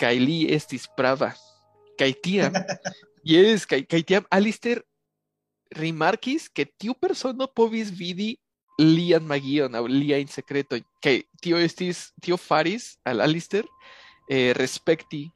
[0.00, 1.32] Kaj li estis prava.
[1.98, 2.56] Kaj tiam,
[3.24, 4.82] jes, kaj, kaj tiam Alistair
[5.76, 8.36] rimarkis ke tiu persono povis vidi
[8.80, 10.84] lian magion aŭ liajn sekretojn.
[11.04, 13.68] Kaj tio estis, tio faris al Alistair
[14.28, 15.26] eh, respekti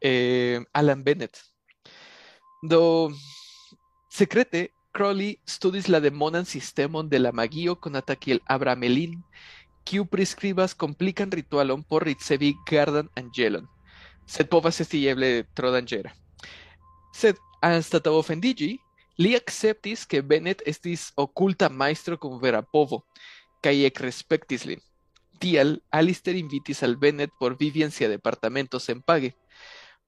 [0.00, 1.40] eh, Alan Bennett.
[2.62, 3.12] Do
[4.10, 9.18] secrete Crowley studis la demonan sistemon de la magio konata kiel Abramelin,
[9.84, 13.66] kiu priskribas komplikan ritualon por ricevi gardan anĝelon.
[14.26, 16.12] Sed povas esti eble tro danĝera.
[17.14, 18.70] Sed anstataŭ ofendiĝi,
[19.20, 23.04] li akceptis ke Bennett estis okulta majstro kun vera povo,
[23.62, 24.82] kaj ekrespektis lin.
[25.40, 29.34] Tial Alistair invitis al Bennett por vivi en sia departamento senpage.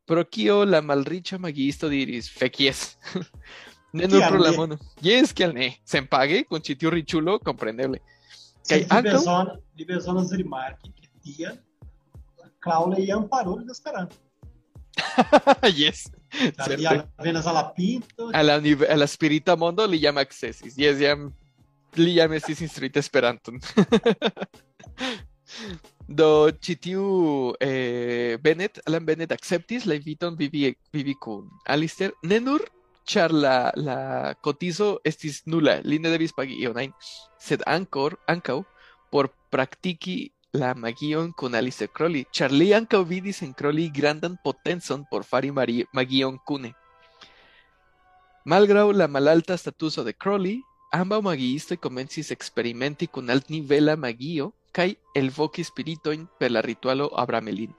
[0.06, 2.82] Pro kio la malriĉa magiisto diris, fek jes.
[3.96, 4.78] ne nur pro la mono.
[5.02, 5.72] Jes, kial ne?
[5.84, 8.00] Senpage, kun ĉi tiu riĉulo, kompreneble.
[8.66, 11.52] Se Kaj ankaŭ Libezonas, Libezonas rimarki que tia
[12.61, 14.14] Crowley jam parou desesperando.
[15.76, 16.07] yes.
[16.59, 17.05] Ali Certe.
[17.18, 20.74] apenas a la pinto, A la, unive- a la spirita mondo li jam akcesis.
[20.76, 21.31] Yes, jam
[21.96, 23.61] li jam estis instruita Esperanton.
[26.09, 27.05] Do ĉi tiu
[27.61, 32.62] eh, Bennett, Alan Bennett akceptis la inviton vivi vivi kun Alistair, ne nur
[33.06, 36.94] ĉar la kotizo estis nula, li ne devis pagi ion ajn,
[37.38, 38.62] sed ankor ankaŭ
[39.10, 45.04] por praktiki la magion kun Alistair Crowley, ĉar li ankaŭ vidis en Crowley grandan potencon
[45.10, 46.72] por fari magion kune.
[48.44, 50.60] Malgraŭ la malalta statuso de Crowley,
[50.92, 57.72] ambaŭ magiistoj komencis eksperimenti kun altnivela magio kaj elvoki spiritojn per la ritualo Abramelin.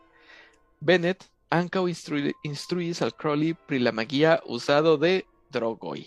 [0.79, 6.03] Bennett ankaŭ instrui- instruis al Crowley pri la magia uzado de drogoj.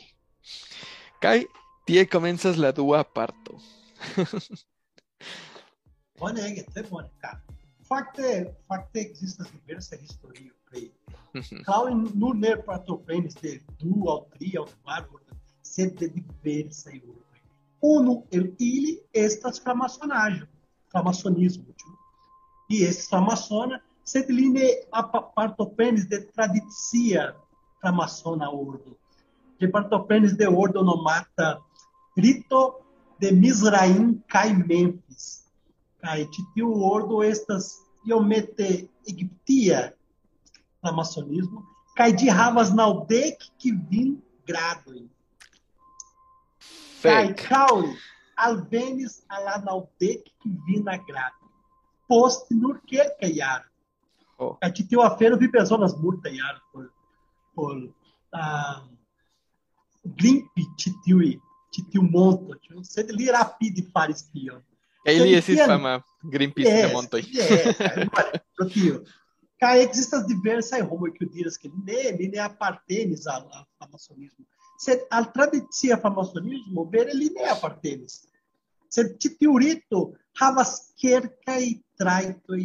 [1.20, 1.44] Kaj
[1.87, 3.59] tie komencas la dua parto.
[6.20, 7.09] bonege, tre bone.
[7.88, 10.90] Fakte, fakte ekzistas diversaj historioj pri
[11.64, 15.09] Crowley nur ne partoprenis de du aŭ tri aŭ kvar
[15.62, 17.42] sed de diversaj urdoj.
[17.81, 20.46] Unu el ili estas framasonaĵo,
[20.92, 21.92] framasonismo, ĉu?
[22.70, 27.35] Li estis framasona, sed li ne apa- partoprenis de tradicia
[27.81, 28.97] framasona ordo.
[29.61, 31.61] Li partoprenis de ordo nomata
[32.17, 32.81] Rito
[33.21, 35.47] de Mizraim kaj Memphis.
[36.01, 37.75] Kaj ĉi tiu ordo estas
[38.09, 39.93] iomete egiptia
[40.81, 41.67] framasonismo
[42.01, 44.15] kaj ĝi havas naŭdek kvin
[44.49, 45.09] gradojn.
[47.03, 47.35] Kaj Fake.
[47.43, 47.97] Crowley
[48.41, 51.51] alvenis al la naŭdek kvina grado
[52.09, 53.69] post nur kelkaj jaroj.
[54.40, 54.55] Oh.
[54.62, 56.88] Kaj ĉi tiu afero vi bezonas multaj jaroj por
[57.55, 57.74] por
[58.40, 58.81] ah,
[60.20, 61.31] grimpi ĉi tiuj
[61.74, 62.83] ĉi tiu monto, ĉu?
[62.87, 64.62] sed li rapide faris tion.
[65.07, 65.98] Kaj li estis Tiam- fama
[66.33, 67.20] Greenpeace de montoj.
[67.33, 67.50] Yes,
[67.81, 69.03] yes, pro tio.
[69.61, 74.44] Kaj ekzistas diversaj homoj kiu diras ke ne, li ne apartenis al, al framasonismo.
[74.81, 78.22] Sed al tradicia framasonismo vere li ne apartenis.
[78.92, 80.03] Sed ĉi tiu rito
[80.40, 81.62] havas kelkaj
[82.00, 82.62] trajtoj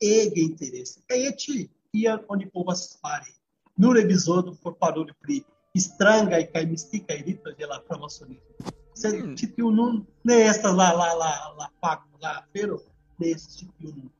[0.00, 1.00] ege interese.
[1.08, 1.46] Kaj eĉ
[1.92, 3.32] tiam oni povas fari
[3.76, 5.42] nur epizodo por paroli pri
[5.80, 8.72] strangaj kaj mistikaj ritoj de la framasonismo.
[8.96, 9.34] Sed Hmm.
[9.36, 12.78] ĉi tiu nun ne estas la la la la fakto, la afero
[13.18, 14.10] ne estas ĉi tiu nun.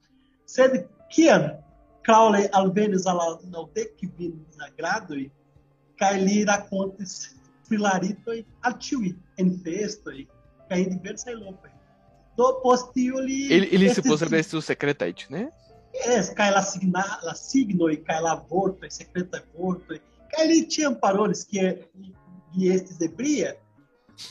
[0.46, 1.42] Sed kiam
[2.06, 3.18] Crowley alvenis al
[3.50, 4.34] naŭdek kvin
[4.78, 5.30] gradoj
[5.98, 7.34] kaj li rakontis
[7.68, 10.26] pri la ritoj al ĉiuj en festoj
[10.68, 11.70] kaj en diversaj lokoj.
[12.36, 15.48] Do post tio li Ili, ili estis- supposeble estus secretaj, ĉu ne?
[16.04, 19.98] Es, kaj la, signa, la signoj kaj la vortoj, sekretaj vortoj,
[20.32, 22.12] kaj li ĉiam parolis kie li,
[22.56, 23.54] li estis ebria,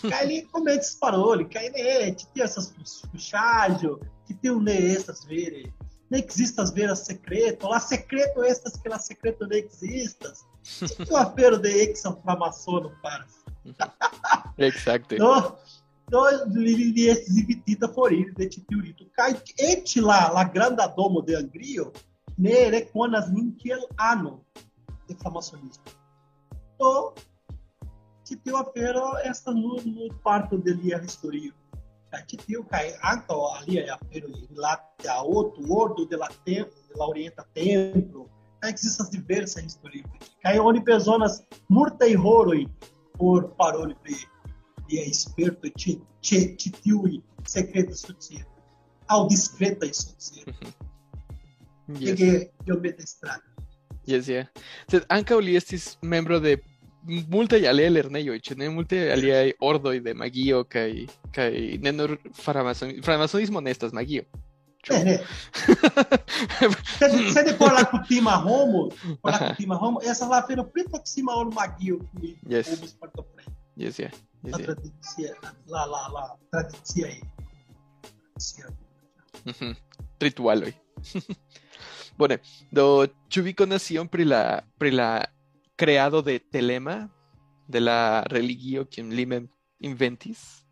[0.04, 1.88] kaj li komencis paroli, kaj ne,
[2.20, 2.72] ĉi tio estas
[3.12, 3.96] fuŝaĵo,
[4.28, 5.66] ĉi tio ne estas vere,
[6.10, 10.46] ne ekzistas vera sekreto, la sekreto estas ke la sekreto ne ekzistas.
[10.66, 13.42] Ĉi tiu afero de eksa-framasono faras.
[14.58, 15.18] Exacte.
[15.22, 15.34] Do
[16.12, 19.06] li, li, li estis invitita foriri de ĉi tiu rito.
[19.18, 19.32] Kaj
[19.70, 21.92] eĉ la, la granda domo de Angrio
[22.38, 24.40] ne rekonas min kiel ano
[25.08, 25.96] de framasonismo.
[26.80, 27.14] Do,
[28.28, 31.54] ĉi tiu afero estas nur, nur parto de lia historio.
[32.12, 37.00] Kaj ĉi tiu kaj ankaŭ aliaj aferoj rilate a outro ordo de la templo, de
[37.00, 38.28] la orienta templo,
[38.62, 40.22] kaj ekzistas diversaj historioj.
[40.46, 42.62] Kaj oni bezonas multaj horoj
[43.18, 43.96] por paroli
[44.86, 47.18] pri lia esperto ĉe ĉe ĉi tiuj
[47.48, 48.52] sekretaj societoj
[49.08, 50.72] aŭ diskretaj societoj.
[52.00, 52.16] Yes.
[52.16, 52.30] Ege
[52.68, 53.46] iomete stranga.
[54.08, 54.48] Yes, yeah.
[54.90, 56.56] Sed ankaŭ li estis membro de
[57.30, 58.70] multaj aliaj lernejoj, ĉu ne?
[58.74, 61.52] Multaj aliaj ordoj de magio kaj kaj
[61.86, 64.24] ne nur framason- framasonismo ne estas magio.
[64.90, 65.14] Ne, ne.
[67.00, 68.90] Sed, sed por la kutima homo,
[69.22, 69.48] por la Aha.
[69.54, 72.70] kutima homo, estas la afero pli proksima ol magio kiuj Yes.
[72.70, 73.54] povus partopreni.
[73.76, 74.12] Yes, yeah.
[74.46, 74.66] La yeah.
[74.66, 75.32] tradicia,
[75.68, 77.16] la la la tradiciaj.
[79.46, 79.74] Mhm.
[80.22, 80.74] Ritualoj.
[82.18, 82.38] Bone,
[82.72, 83.06] do
[83.92, 85.26] ion pri la pri la
[85.76, 87.10] kreado de Telema
[87.68, 90.64] de la religio kiun li mem inventis?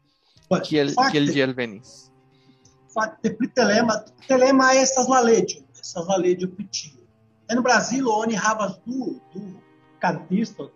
[0.50, 2.10] Bueno, Kiel fakte- kiel ĝi alvenis?
[2.94, 3.94] fakte pri telema,
[4.28, 7.00] telema estas la leĝo, estas la leĝo pri tio.
[7.50, 9.42] En Brazilo oni havas du du
[10.00, 10.70] kantistoj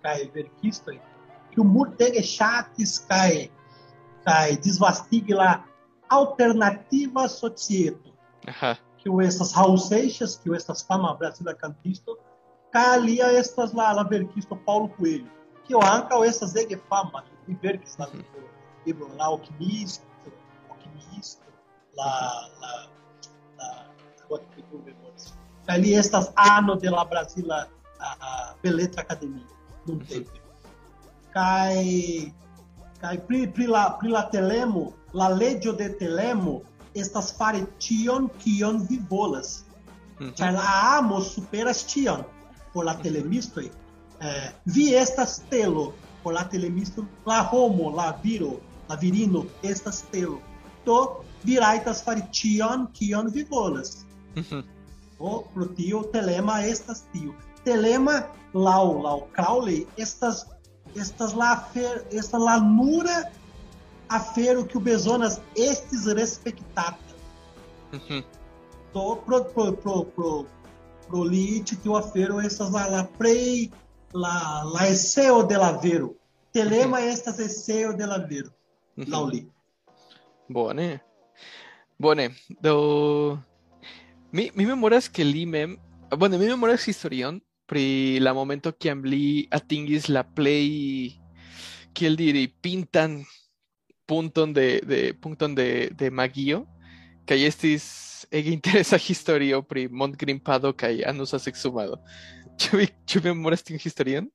[1.58, 3.50] kaj verkistoj kiu multege ŝatis kaj
[4.24, 5.64] kaj disvastigi la
[6.10, 8.12] alternativa societo,
[8.48, 8.76] Aha.
[8.98, 12.18] kiu estas Raul Seixas, kiu estas fama brasila kantisto,
[12.72, 15.28] kaj alia estas la la verkisto Paulo Coelho,
[15.68, 18.44] kiu ankaŭ estas ege fama, li verkis la libro,
[18.86, 20.06] libro La Alquimisto,
[20.70, 21.46] Alquimisto,
[21.96, 22.88] la la
[23.58, 23.86] la
[24.26, 25.34] agora que tu memoras.
[25.68, 27.68] Ali estas ano de la Brasila
[28.00, 29.48] a, a Beletra Academia,
[29.88, 30.47] num tempo.
[31.38, 32.34] Kai
[33.02, 36.62] kai pri pri la pri la Telemo, la legio de Telemo
[37.02, 39.64] estas fari tion kion vi volas.
[40.20, 40.34] Mhm.
[40.40, 42.24] Ĉar la amo superas tion
[42.74, 43.70] por la telemistoj.
[44.20, 48.58] Eh, vi estas telo por la telemisto, la homo, la viro,
[48.90, 50.42] la virino estas telo.
[50.86, 54.06] Do vi rajtas fari tion kion vi volas.
[54.36, 54.62] Mhm.
[55.20, 57.34] Do pro tio telema estas tio.
[57.64, 58.24] Telema
[58.54, 60.46] laŭ laŭ Crowley estas
[60.96, 63.32] estas la afer, estas la nura
[64.10, 66.98] afero que o bezonas estis respektata.
[67.92, 68.24] Mhm.
[68.94, 70.46] do pro pro pro pro
[71.08, 73.70] pro li ĉi tiu afero estas la la plej
[74.14, 76.16] la la eseo de la vero.
[76.52, 78.50] Telema estas eseo de la vero.
[78.96, 79.12] Mhm.
[79.12, 79.48] Laŭ li.
[80.50, 81.00] Bone.
[82.00, 82.30] Bone,
[82.62, 83.40] do
[84.32, 85.80] mi, mi memoras que li mem,
[86.16, 91.14] bueno, mi memoras historion pri la momento kiam li atingis la plej
[91.94, 93.24] kiel diri pintan
[94.08, 96.64] punton de, de punton de, de magio
[97.28, 97.86] kaj estis
[98.32, 102.00] ege interesa historio pri montgrimpado kaj anusa sexumado.
[102.58, 104.30] Ĉu vi ĉu vi memoras tiun historion?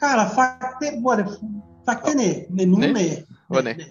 [0.00, 1.24] Cara, fakte, bone,
[1.86, 2.92] fakte ne, ne nun Ne?
[2.92, 3.24] ne.
[3.48, 3.74] Bone.
[3.78, 3.86] ne.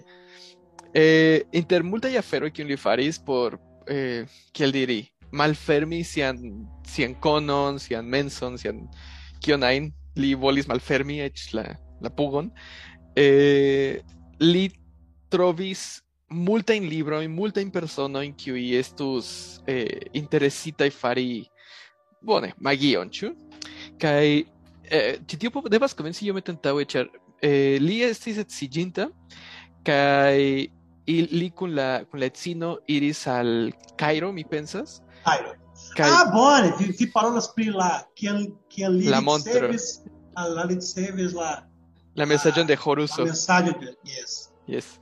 [0.94, 3.56] Eh, inter multaj aferoj kiun li faris por
[3.90, 5.00] eh, kiel diri
[5.34, 6.40] malfermi sian
[6.86, 8.84] sian konon, sian menson, sian
[9.44, 11.66] kion ajn li volis malfermi eĉ la
[12.04, 12.50] la pugon.
[13.16, 14.00] Eh,
[14.42, 14.64] li
[15.30, 16.04] trovis
[16.34, 19.28] multajn librojn, multajn personojn kiuj estus
[19.70, 21.44] eh, interesitaj fari
[22.24, 23.32] bone magion, ĉu?
[24.00, 24.26] Kaj
[24.90, 27.10] eh, ĉi tio devas komenci iomete antaŭe, ĉar
[27.44, 29.08] eh, li estis edziĝinta
[29.84, 30.68] kaj
[31.06, 35.00] il- li kun la kun la edzino iris al Cairo, mi pensas.
[35.24, 35.52] Cairo.
[35.96, 36.72] Kaj Ah, bone,
[37.54, 39.68] pri la kiel kiel li La montro.
[39.68, 40.00] ricevis
[40.36, 41.62] la ricevis la
[42.16, 42.24] la
[42.66, 43.24] de la Horuso.
[43.24, 44.50] mesaĝo de yes.
[44.66, 44.98] Yes.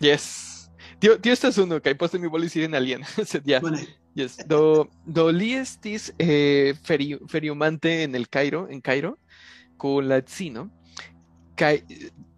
[0.00, 0.68] Yes.
[0.98, 3.60] Tio, tio estas unu, kaj poste mi volis iri en alien, sed ja.
[3.60, 3.84] Bone.
[4.14, 4.36] Yes.
[4.48, 9.18] Do, do li estis eh, feri, feriumante en el Cairo, en Cairo,
[9.76, 10.70] con la edzino,
[11.56, 11.80] Kai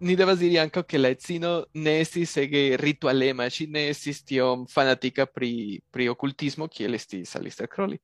[0.01, 4.67] ni devas diri ankaŭ ke la edzino ne estis ege ritualema, ŝi ne estis tiom
[4.71, 7.99] fanatika pri pri okultismo kiel estis Alistair Crowley.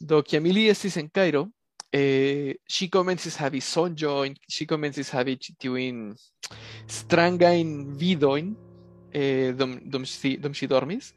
[0.00, 1.46] Do kiam ili estis en Cairo,
[1.94, 6.02] eh, ŝi komencis havi sonĝojn, ŝi komencis havi ĉi tiujn
[6.90, 8.50] strangajn vidojn
[9.14, 11.12] eh, dum, dum, ŝi, dum ŝi dormis,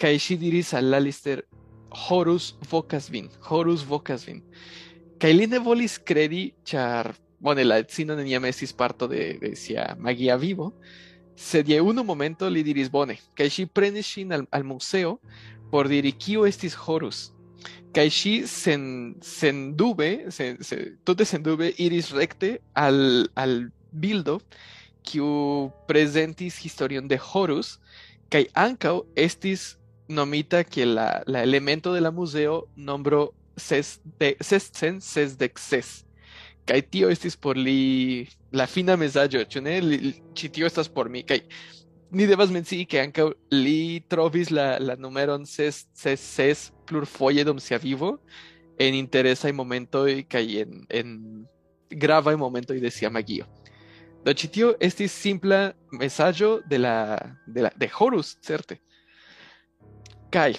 [0.00, 1.46] kaj ŝi diris al Alistair,
[1.90, 4.42] Horus vocas vin, Horus vocas vin.
[5.20, 7.10] Kaj li ne volis kredi, ĉar
[7.40, 10.72] bone la edzino neniam estis parto de, de sia magia vivo,
[11.36, 15.18] sed je unu momento li diris bone, kaj ŝi prenis ŝin al, al museo
[15.70, 17.30] por diri kio estis Horus.
[17.94, 18.82] Kaj ŝi sen,
[19.24, 24.38] sen dube, sen, se, tute sen dube, iris recte al, al bildo
[25.06, 27.78] kiu prezentis historion de Horus,
[28.30, 29.74] kaj ankaŭ estis
[30.10, 35.50] nomita que la, la elemento de la museo nombro ses de ses sen ses de
[35.56, 36.04] ses
[36.66, 39.76] kai tio estis por li la fina mesaggio ĉu ne
[40.36, 41.40] ĉi tio estas por mi kai.
[42.10, 47.58] Ni devas mencii ke ankaŭ li trovis la la numeron ses ses ses plurfoje dum
[47.58, 48.18] sia vivo.
[48.80, 51.16] En interesaj momentoj kaj en en
[51.90, 53.46] gravaj momentoj de sia magio
[54.24, 58.76] do ĉi tio estis simpla mesaggio de la de la de Horus certe.
[60.30, 60.54] Kai,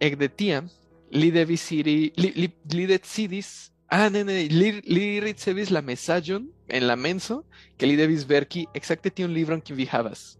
[0.00, 0.68] ec de tiam,
[1.10, 6.48] li devis iri, li, li, li decidis, ah, ne, ne, li, li ricevis la mesagion
[6.68, 7.44] en la menso,
[7.78, 10.38] que li devis verki exacte tion libron que vi havas.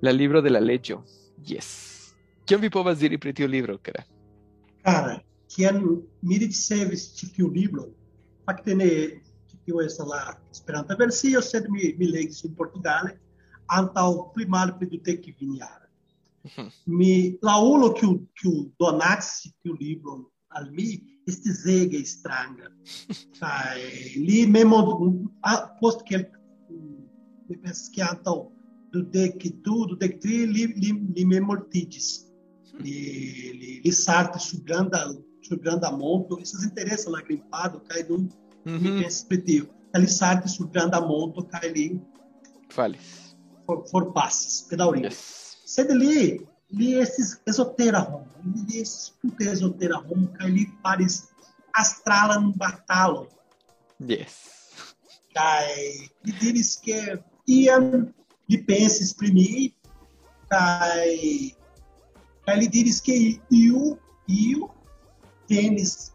[0.00, 1.04] La libro de la legio.
[1.44, 2.14] Yes.
[2.46, 4.04] Kion vi povas diri pri tiu libro, kara?
[4.84, 5.18] Cara,
[5.52, 5.82] kiam
[6.22, 7.88] mi ricevis ĉi tiu libro,
[8.48, 8.88] fakte ne
[9.50, 10.20] ĉi tiu estas la
[10.52, 13.18] Esperanta versio, sed mi, mi legis in Portugale
[13.76, 16.70] antaŭ pli malpli dudek kvin jaroj.
[16.86, 19.52] Mi, la ulo que o, que o donatis
[20.48, 22.70] que o livro al mi estis ege stranga.
[23.40, 23.78] Kaj
[24.16, 24.78] li memo
[25.80, 26.18] post que
[27.48, 28.48] mi pensas que antaŭ
[28.92, 32.24] dudek du, dudek tri li, li, li memortigis.
[32.78, 32.98] Li,
[33.58, 38.28] li, li saltis sur granda sur granda monto, esses interessam la grimpado kaj nun
[38.64, 38.80] mm -hmm.
[38.80, 39.64] mi pensas pri tio.
[39.92, 42.00] Kaj li saltis sur granda monto kaj li
[42.70, 43.34] falis.
[43.66, 45.12] For, forpasis, pedaŭrigis.
[45.12, 45.48] Yes.
[45.68, 45.90] sed
[46.76, 48.26] li li estis esotera homo
[48.68, 51.16] li estis tute esotera homo kaj li faris
[51.82, 53.28] astralan batalon
[54.12, 54.34] yes.
[55.36, 55.68] Kaj
[56.24, 56.98] li diris ke
[57.46, 57.86] iam
[58.50, 59.48] li pensis pri mi
[60.52, 61.08] kaj
[62.48, 63.16] kaj li diris ke
[63.62, 63.96] iu
[64.40, 64.68] iu
[65.48, 66.12] tenis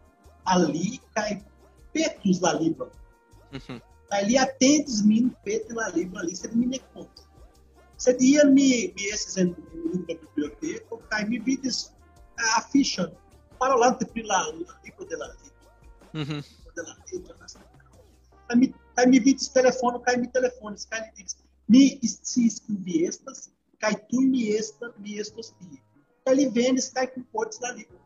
[0.54, 1.30] ali kaj
[1.94, 2.90] petus la libro
[3.52, 3.78] mm -hmm.
[4.10, 7.23] kaj li atendis min peti la libro ali sed mi ne contas
[8.04, 9.54] Seria mi, mi esses em
[10.06, 11.90] da biblioteca, cai me vides
[12.36, 13.10] a ficha
[13.58, 14.52] para lá de pela
[14.82, 15.34] tipo de la
[16.12, 16.42] uhum.
[16.76, 16.96] de la
[18.46, 21.34] Cai me cai me vides telefone, cai me telefone, cai me diz
[21.66, 25.82] mi se escrevi estas, cai tu me esta, me estos ti.
[26.26, 28.00] Ele vende, cai com portes da língua.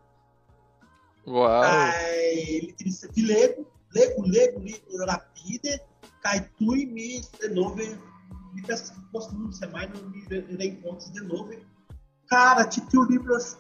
[1.26, 1.61] Uau!
[1.61, 5.80] Cai, ele diz, te lego, lego, lego, lego, rapide,
[6.22, 7.20] cai tu e me
[8.55, 10.20] de novo e peço que posso não ser mais, não me
[10.57, 11.51] reencontros de novo.
[12.28, 13.57] Cara, ti tiu libros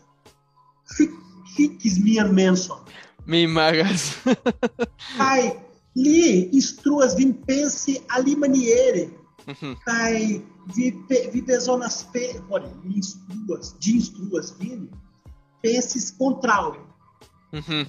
[1.56, 2.84] fiques minha menson.
[3.26, 4.16] Mi magas.
[5.16, 5.60] Kai
[5.96, 9.10] li instruas vim pense ali maniere.
[9.46, 9.76] Uhum.
[9.84, 10.90] Kai vi,
[11.32, 14.90] vi bezonas pe, olha, instruas, de instruas vim,
[15.62, 16.78] penses contraue.
[17.52, 17.86] Uhum.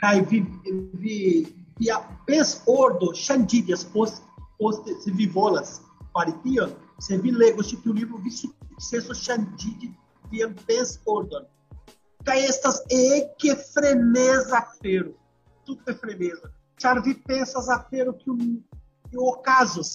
[0.00, 0.40] Kai vi,
[0.94, 1.46] vi,
[1.78, 1.90] vi
[2.26, 4.22] pens ordo, chandidias, post,
[4.58, 5.82] post, se vivolas
[6.14, 9.90] parition, se vi lego ĉi tiu libro vi sukcesos ŝanĝiĝi
[10.32, 11.46] vian pensordon.
[12.26, 15.14] Kaj estas ege freneza afero,
[15.66, 16.50] tute freneza.
[16.80, 18.36] Ĉar vi pensas afero kiu
[19.10, 19.92] kiu okazos.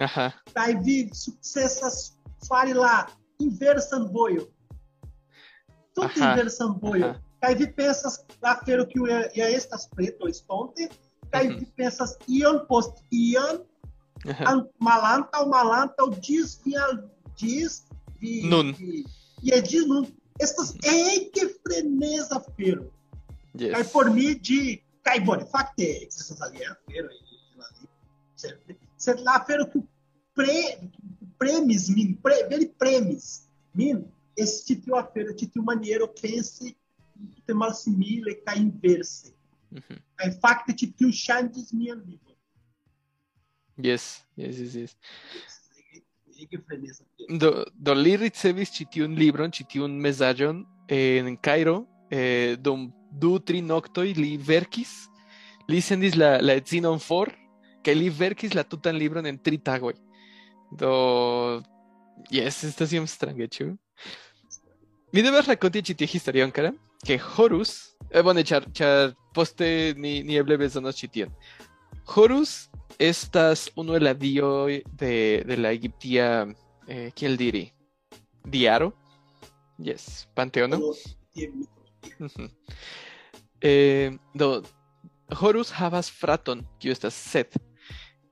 [0.00, 0.30] Aha.
[0.54, 3.06] Kaj vi sukcesas fari la
[3.42, 4.46] inversan vojo.
[5.94, 7.14] Tute inversan vojo.
[7.42, 10.88] Kaj vi pensas afero kiu ja estas preto estonte,
[11.32, 13.64] kaj vi pensas ion post ion
[14.24, 14.68] Uhum.
[14.78, 16.60] Malanta, o Malanta, o diz,
[17.36, 17.86] diz,
[18.20, 18.74] e, nun.
[19.42, 20.06] E, é diz nun.
[20.38, 22.92] Estas é que freneza feiro.
[23.58, 23.72] Yes.
[23.72, 27.08] Cai por mim de cai bom, facte, essas ali é feiro
[28.96, 29.82] Certo lá feiro que
[30.34, 30.90] pre
[31.38, 34.04] premis min, pre, veri premis min,
[34.36, 36.76] esse tipo a feiro, tipo maneiro pense
[37.46, 39.34] te mal simile cai inverse.
[39.72, 39.98] Uhum.
[40.16, 42.35] Cai facte tipo changes minha vida.
[43.76, 44.96] Yes, yes, yes, yes.
[47.40, 53.62] Do, do ricevis ĉi tiun libron, ĉi tiun mesaĝon en Cairo, eh, dum du tri
[53.62, 55.08] noktoj li verkis,
[55.68, 57.32] li sendis la, la edzinon for,
[57.82, 59.94] que li verkis la tutan libron en tri tagoj.
[60.76, 61.62] Do
[62.32, 63.70] Yes, estas iom strange, ĉu?
[65.14, 66.72] Mi devas rakonti ĉi tie historion, kara,
[67.06, 71.26] ke Horus, eh, bone, ĉar, ĉar poste ni, ni eble bezonos ĉi.
[72.14, 72.68] Horus
[72.98, 76.46] estas unu el la dioj de, de la egiptia,
[76.88, 77.66] eh, kiel diri,
[78.44, 78.92] diaro?
[79.78, 80.80] Yes, panteono.
[83.60, 84.62] Eh, do,
[85.40, 87.56] Horus havas fraton, kiu estas Seth.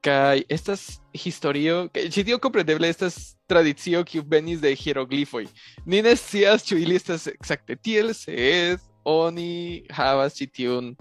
[0.04, 5.46] Kai estas historio, ĉi tio kompreneble estas tradicio kiu venis de hieroglifoj.
[5.86, 10.92] Ni ne scias ĉu ili estas ekzakte tiel, sed oni havas ĉi tiun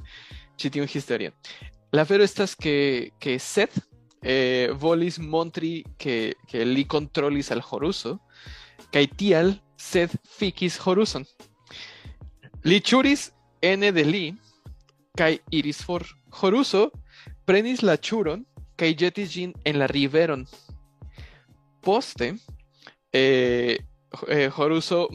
[0.56, 1.36] ĉi tiun historion.
[1.94, 3.78] La vero estas que, que Seth
[4.24, 8.16] eh, volis montri que, que li controlis al Horuso,
[8.90, 11.28] kai tial Seth fikis Horuson.
[12.66, 13.28] Li churis
[13.62, 14.24] ene de li,
[15.14, 16.02] kai iris for.
[16.42, 16.90] Horuso
[17.46, 18.42] prenis la churon,
[18.76, 20.48] kai jetis gin en la riveron.
[21.86, 22.34] Poste,
[23.12, 23.78] eh,
[24.30, 25.10] eh, Horuso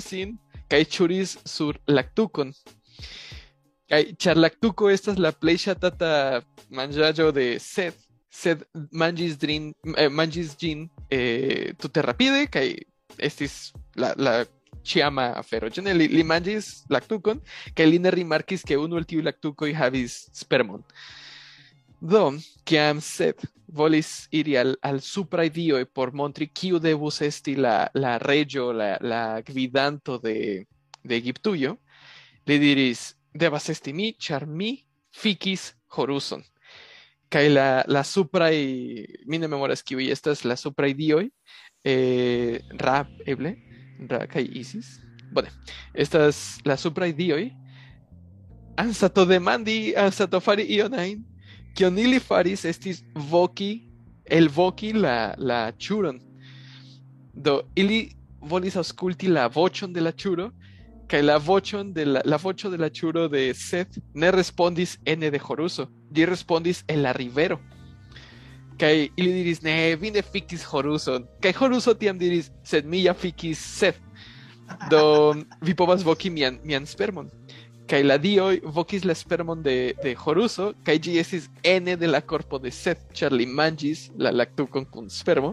[0.00, 0.38] sin,
[0.70, 2.54] kai churis sur lactucon.
[3.88, 6.40] Kai charlactuco estas la plej ŝatata
[6.74, 8.00] manĝaĵo de Seth.
[8.34, 10.10] Sed manĝis drin, eh,
[10.58, 12.64] ĝin eh, tute rapide kaj
[13.22, 14.32] estis la, la
[14.82, 15.68] ĉiama afero.
[15.68, 17.40] Li, li manĝis lactucon
[17.76, 20.82] kaj li ne rimarkis ke unu el tiuj lactucoj havis spermon.
[22.00, 27.88] Do, kiam Seth volis iri al, al supraj dioj por montri kiu devus esti la,
[27.94, 30.64] la reĝo, la, la gvidanto de,
[31.02, 31.76] de Egiptujo,
[32.46, 34.78] li diris, devas esti mi, ĉar mi
[35.14, 36.42] fikis Horuson.
[37.28, 38.54] Kaj la, la supraj,
[39.26, 41.26] mi ne memoras kiuj estas la supraj dioj,
[41.84, 43.56] eh, Ra, eble,
[44.10, 44.98] Ra kaj Isis.
[45.34, 45.50] Bone,
[45.94, 47.48] estas la supraj dioj,
[48.78, 51.24] anstato demandi, anstato fari ion ajn,
[51.74, 53.88] kion ili faris estis voki,
[54.30, 56.20] elvoki la, la ĉuron.
[57.34, 58.12] Do, ili
[58.46, 60.52] volis aŭskulti la voĉon de la ĉuro,
[61.08, 65.30] kaj la voĉon de la, la voĉo de la ĉuro de Seth ne respondis ene
[65.30, 67.58] de Horuso, ĝi respondis en la rivero.
[68.80, 71.28] Kaj ili diris, ne, vi ne fikis Horuson.
[71.42, 74.00] Kaj Horuso tiam diris, sed mi ja fikis Seth.
[74.90, 75.34] Do,
[75.66, 77.28] vi povas voki mian, mian spermon.
[77.86, 82.22] Kaj la dioj vokis la spermon de, de Horuso, kaj ĝi estis ene de la
[82.24, 85.52] korpo de Seth, ĉar li manĝis la laktukon kun spermo.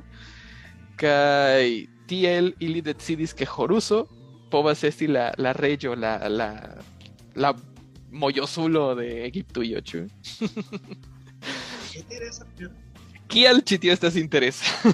[1.01, 1.67] Kaj
[2.07, 4.05] tiel ili decidis ke Horuso
[4.51, 6.51] povas esti la, la reĝo, la, la,
[7.35, 7.53] la
[8.11, 10.05] mojosulo de ĉu?
[12.01, 12.71] Interesa, pero
[13.31, 14.91] Kial ĉi tio estas interesa?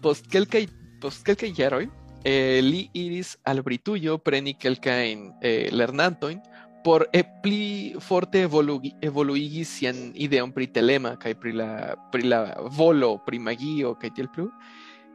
[0.00, 1.84] Post kelkaj jaroj
[2.24, 6.40] eh, li iris al Britujo preni kelkajn eh, lernantojn
[6.84, 11.70] por eh, pli forte evolugi, evoluigi sian ideon pri telema kaj pri la
[12.12, 12.40] pri la
[12.72, 14.48] volo, pri magio kaj tiel plu.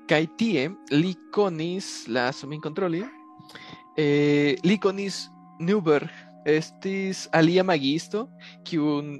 [0.05, 3.01] Kaj tie li konis la sumin kontroli.
[3.97, 5.25] Eh, li konis
[5.59, 6.11] Newberg
[6.45, 8.27] estis alia magisto
[8.67, 9.15] kiun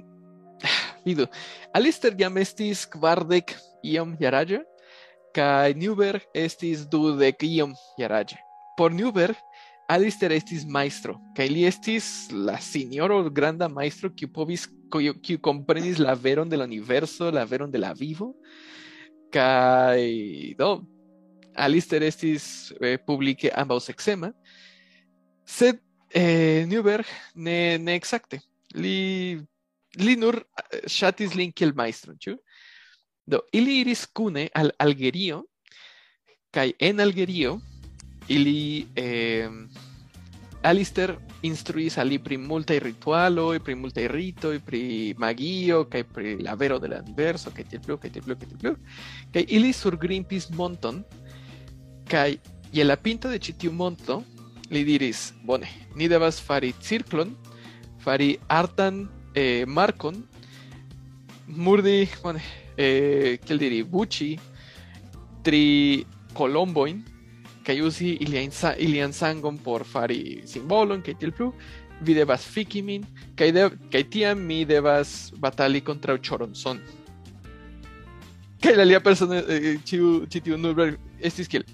[1.04, 1.26] vidu
[1.76, 4.60] Alistair jam estis kvardek iom jaraĝa
[5.36, 8.38] kaj Newberg estis dudek iom jaraĝa.
[8.76, 9.36] Por Newberg
[9.88, 15.40] Alistair estis maestro kaj estis la sinjoro granda maestro kiu povis kiu
[15.98, 18.34] la veron de la universo, la veron de la vivo.
[19.36, 20.80] kai do?
[21.56, 24.32] Alister estis eh, publike ambaŭ seksema.
[25.46, 25.80] Sed
[26.10, 28.40] eh, Newberg ne ne exacte
[28.76, 29.36] li
[30.00, 32.36] li nur eh, ŝatis lin kiel majstron ĉu?
[33.26, 35.42] Do ili iris kune al Algerio
[36.54, 37.56] kaj en Algerio
[38.28, 39.50] ili eh,
[40.66, 41.12] Alistair
[41.46, 46.88] instruis al pri multaj ritualoj, pri multaj ritoj, pri magio kaj pri la vero de
[46.88, 46.98] la
[47.70, 48.72] tiel plu, kaj tiel plu, kaj tiel plu.
[49.32, 49.72] Kaj ili
[50.58, 51.04] monton,
[52.10, 52.38] kaj
[52.72, 53.54] je la pinto de ĉi
[54.70, 57.36] li diris, bone, ni devas fari cirklon,
[58.02, 60.24] fari artan eh, markon,
[61.46, 62.42] murdi, bone,
[62.76, 63.84] eh, kiel diri,
[65.46, 66.04] tri
[66.34, 67.04] kolomboin,
[67.66, 71.50] kaj uzi ilian, sa, ilian sangon por fari simbolon, kaj tiel plu,
[72.00, 73.06] vi devas fiki min,
[73.38, 76.80] kaj, de, kaj tiam mi devas batali kontraŭ Choronzon.
[78.62, 81.66] Kaj la alia persona, eh, ĉiu ĉi tiu Nurberg estis kiel,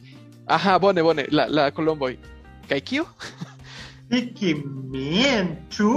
[0.46, 2.16] aha, bone, bone, la, la kolomboj.
[2.70, 3.06] Kaj kio?
[4.10, 4.54] Fique
[4.92, 5.92] min, ĉu?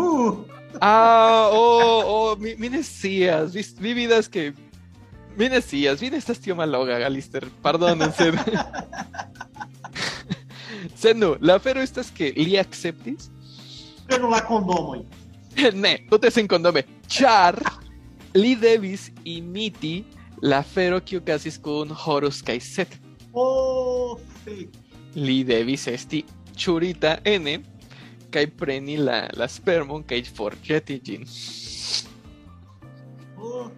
[0.83, 4.51] Ah, oh, oh, mi, mi ne scias, vi, vi vidas que
[5.37, 8.11] mi ne scias, vi ne estas tio maloga, Alister, pardonen,
[11.15, 13.29] nu, la afero estas que li acceptis,
[14.05, 14.99] Prenu la kondomoj.
[15.83, 17.57] ne, tute sen condome, char,
[18.35, 20.03] li devis imiti
[20.41, 22.97] la fero kiu okazis kun Horus kaj Set.
[23.33, 24.83] Oh, fake.
[25.15, 26.23] Li devis esti
[26.55, 27.59] churita ene
[28.31, 31.25] kaj preni la, la spermon kaj forĵeti ĝin.
[33.39, 33.71] Oh.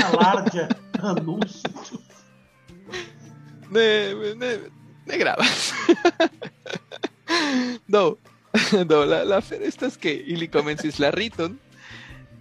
[0.00, 0.66] Alarde
[1.02, 2.00] anúncio.
[3.74, 4.50] Ne, ne,
[5.06, 5.72] ne gravas.
[7.94, 8.18] do,
[8.90, 10.50] do, la, la afero estas ke ili
[10.98, 11.58] la riton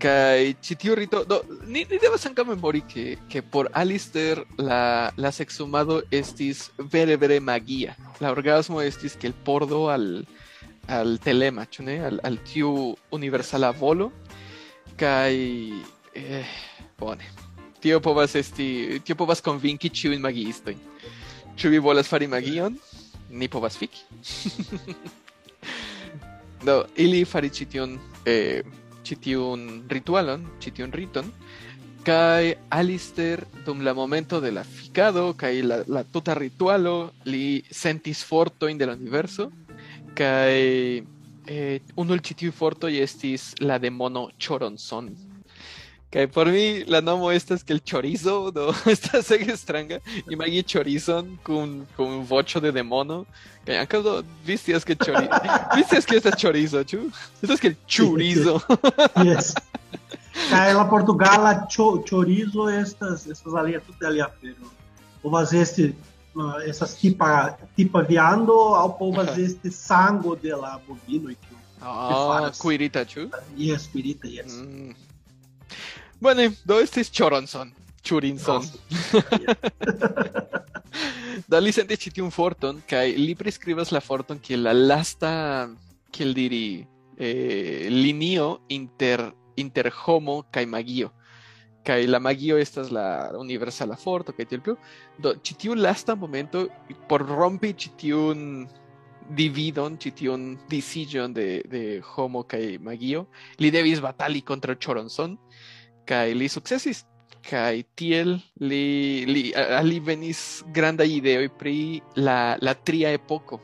[0.04, 1.24] kaj ĉi tiu rito
[1.68, 7.40] ni, ni devas ankaŭ memori ke ke por Alistair la la sexumado estis vere vere
[7.40, 7.96] magia.
[8.20, 10.26] La orgasmo estis que el pordo al
[10.88, 12.00] al telema, ne?
[12.04, 14.12] Al, al tiu universala volo
[14.98, 15.34] kaj
[16.14, 16.46] eh,
[17.00, 17.24] bone.
[17.80, 20.93] Tio povas esti tio povas konvinki ĉiujn.
[21.62, 22.78] Vi volas fari magion?
[23.30, 24.04] Ni povas fiki.
[26.66, 28.64] Do, ili fari ĉi tiun eh,
[29.04, 31.32] ĉi tiun ritualon, ĉi tiun riton,
[32.04, 38.24] kaj Alistair dum la momento de la ficado kaj la, la tuta ritualo li sentis
[38.28, 39.50] fortojn de la universo
[40.16, 40.56] kaj
[41.48, 45.33] eh, unu el ĉi tiuj fortoj estis la demono Choronzon.
[46.14, 49.98] Kaj por mi la nomo estas que el chorizo, do estas ege stranga.
[50.30, 53.24] Imagi chorizon kun kun voĉo de demono.
[53.66, 54.14] Kaj ankaŭ do
[54.46, 55.26] vi scias ke chori
[55.76, 57.00] vi scias ke estas chorizo, ĉu?
[57.42, 58.60] Estas que el chorizo.
[59.26, 59.54] Yes.
[60.52, 64.70] Kaj la portugala cho, chorizo estas estas alia tute alia afero.
[65.24, 65.88] Povas esti
[66.36, 72.60] uh, essas tipa tipa viando ao povas esti sango de la bovino kiu Ah, faras.
[72.60, 73.28] kuirita, ĉu?
[73.58, 74.54] Yes, pirita, yes.
[74.62, 74.94] Mm.
[76.24, 78.64] Bueno, do estis Choronson, Churinson.
[81.52, 85.32] Do li sentis ĉi tiun forton kaj li priskribas la forton kiel la lasta,
[86.16, 86.80] kiel diri,
[87.20, 89.26] eh, linio inter
[89.60, 91.12] inter homo kaj magio.
[91.84, 94.78] Kaj la magio estas la universala forto kaj tiel plu.
[95.20, 96.70] Do ĉi tiu lasta momento
[97.10, 98.48] por rompi ĉi tiun
[99.36, 103.28] dividon, ĉi tiun disiĝon de de homo kaj magio,
[103.60, 105.36] li devis batali kontraŭ Choronson
[106.06, 107.04] kai li sukcesis
[107.44, 113.60] kai tiel li li ali venis granda ideo pri la la tria epoko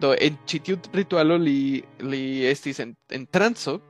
[0.00, 3.80] do en citiu ritualo li li estis en, en transo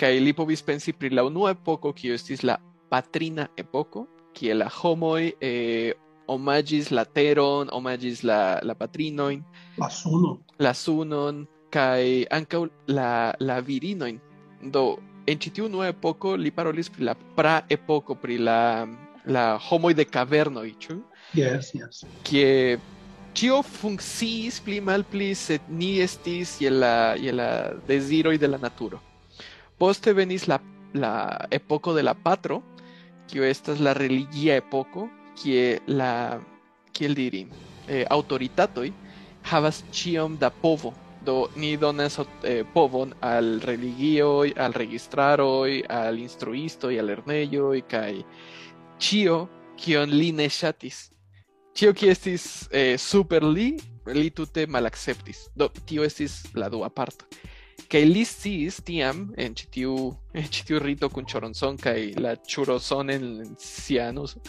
[0.00, 2.58] kai li povis pensi pri la unua epoko kiu estis la
[2.88, 4.06] patrina epoko
[4.36, 5.92] kie la homoj eh,
[6.28, 9.42] omagis la teron, omagis la la patrinoin,
[9.78, 14.20] la suno la sunon kaj ankaŭ la la virinoin.
[14.62, 14.98] Do
[15.28, 18.86] en unua epoko li parolis pri la pra epoko pri la
[19.28, 20.96] la homoj de kavernoj, ĉu?
[21.36, 22.04] Yes, yes.
[22.24, 22.78] Kie
[23.36, 27.50] ĉio funkciis pli malpli, sed ni estis je la je la
[27.88, 29.00] deziroj de la naturo.
[29.78, 30.58] Poste venis la
[30.94, 32.62] la epoko de la patro,
[33.28, 36.40] kiu estas la religia epoko, kie la
[36.92, 37.44] kiel diri,
[37.86, 38.88] eh, aŭtoritatoj
[39.50, 40.94] havas ĉiom da povo.
[41.56, 42.64] Ni donas eh,
[43.20, 48.22] al religioj, al registraroj, al instruistoj, al lernejoj kaj
[48.98, 51.10] ĉio kion li ne ŝatis.
[51.74, 53.76] Ĉio kio estis eh, super li,
[54.06, 55.48] li tute malakceptis.
[55.54, 57.24] Do tio estis la dua parto.
[57.88, 59.94] Kaj li sciis tiam en ĉi tiu
[60.38, 63.24] en ĉi tiu rito kun Choronzon kaj la Churozon en
[63.62, 64.42] sia anuso.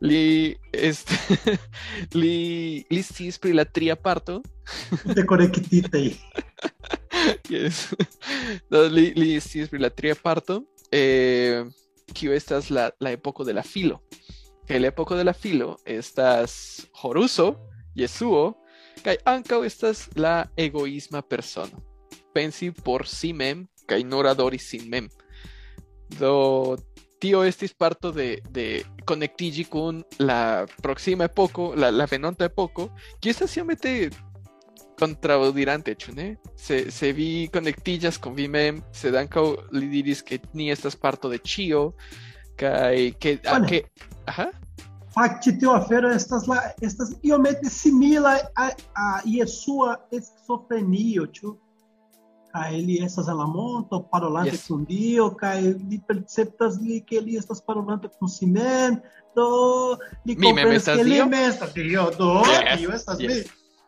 [0.00, 1.16] Li este
[2.20, 3.02] li li
[3.40, 4.42] pri la tria parto
[5.14, 6.04] Te korektite.
[7.48, 7.88] Yes.
[8.70, 10.62] No, li, li sciis pri la tria parto,
[10.92, 11.64] eh,
[12.14, 13.98] kiu estas la, la epoko de la filo.
[14.68, 17.54] Kaj la epoko de la filo estas Horuso,
[17.96, 18.52] Jesuo,
[19.04, 21.87] kaj ankaŭ estas la egoisma persono.
[22.38, 25.08] Pensi por si mem kaj nur adori sin mem.
[26.20, 26.76] Do
[27.18, 28.66] tio estis parto de, de
[29.08, 33.94] konektiĝi kun la proksima epoko, la, la venonta epoko, kiu estas iomete
[34.98, 36.28] contraudirante, ĉu ne?
[36.58, 41.30] Se, se vi konektiĝas kun vi mem, sed ankaŭ li diris ke ni estas parto
[41.30, 41.90] de ĉio
[42.58, 43.68] kaj ke, Bone.
[43.70, 44.48] ke aha,
[45.14, 51.54] Fakte tio afero estas la estas iomete simila a, a Jesua esquizofrenio, ĉu?
[52.52, 54.66] Kaj li estas en la monto parolante Yes.
[54.66, 55.28] kun Dio
[55.90, 58.96] li perceptas li ke li estas parolante kun si mem,
[59.36, 59.96] do
[60.26, 60.54] li ke li Dio?
[61.26, 63.42] mem estas Dio, do Yes, Dio estas yes, mi.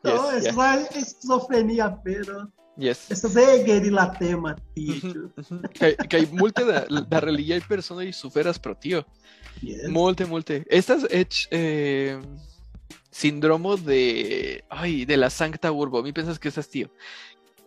[0.05, 0.57] Do yes, estas yes.
[0.57, 2.47] la esquizofrenia afero.
[2.77, 3.11] yes.
[3.11, 5.31] Estas ege rilatema tio, Mhm, ĉu?
[5.41, 5.59] mhm.
[5.79, 9.03] Kaj kaj multe da, da religiaj personoj suferas pro tio.
[9.63, 9.89] Yes.
[9.89, 10.65] Multe, multe.
[10.71, 12.21] Estas eĉ eh,
[13.11, 16.03] síndromo de ay, de la Sancta Urbo.
[16.03, 16.89] Mi pensas que estas tio.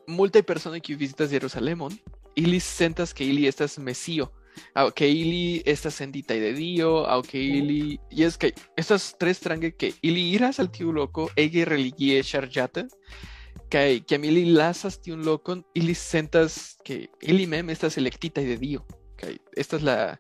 [0.07, 1.93] Multaj personoj kiuj vizitas Jerusalemon,
[2.35, 4.31] ili sentas ke ili estas Mesio.
[4.73, 9.39] ao que ili estas sendita de dio, ao que ili y es que estas tres
[9.39, 12.87] trange que ili iras al tiu loco ege religie charjata
[13.69, 18.85] que que ili lasas tiu loco ili sentas que ili mem estas electita de dio.
[19.17, 20.19] Que esta es la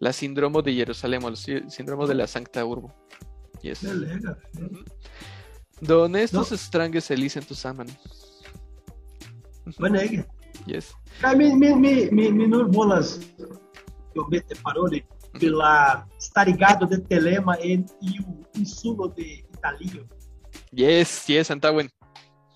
[0.00, 1.36] la síndromo de Jerusalén, el
[1.70, 2.92] síndromo de la Sancta Urbo.
[3.62, 3.82] Yes.
[3.82, 4.36] Beleza.
[5.80, 7.86] Donde estos estranges elicentus aman.
[9.78, 10.26] Banega.
[10.66, 10.94] Yes.
[11.20, 13.20] Cara, me, me, me, me, me nervolas
[14.14, 15.04] eu me parole
[15.38, 20.06] pela estar ligado de telema e, e o insulo de Italio.
[20.72, 21.90] Yes, yes, Antawen.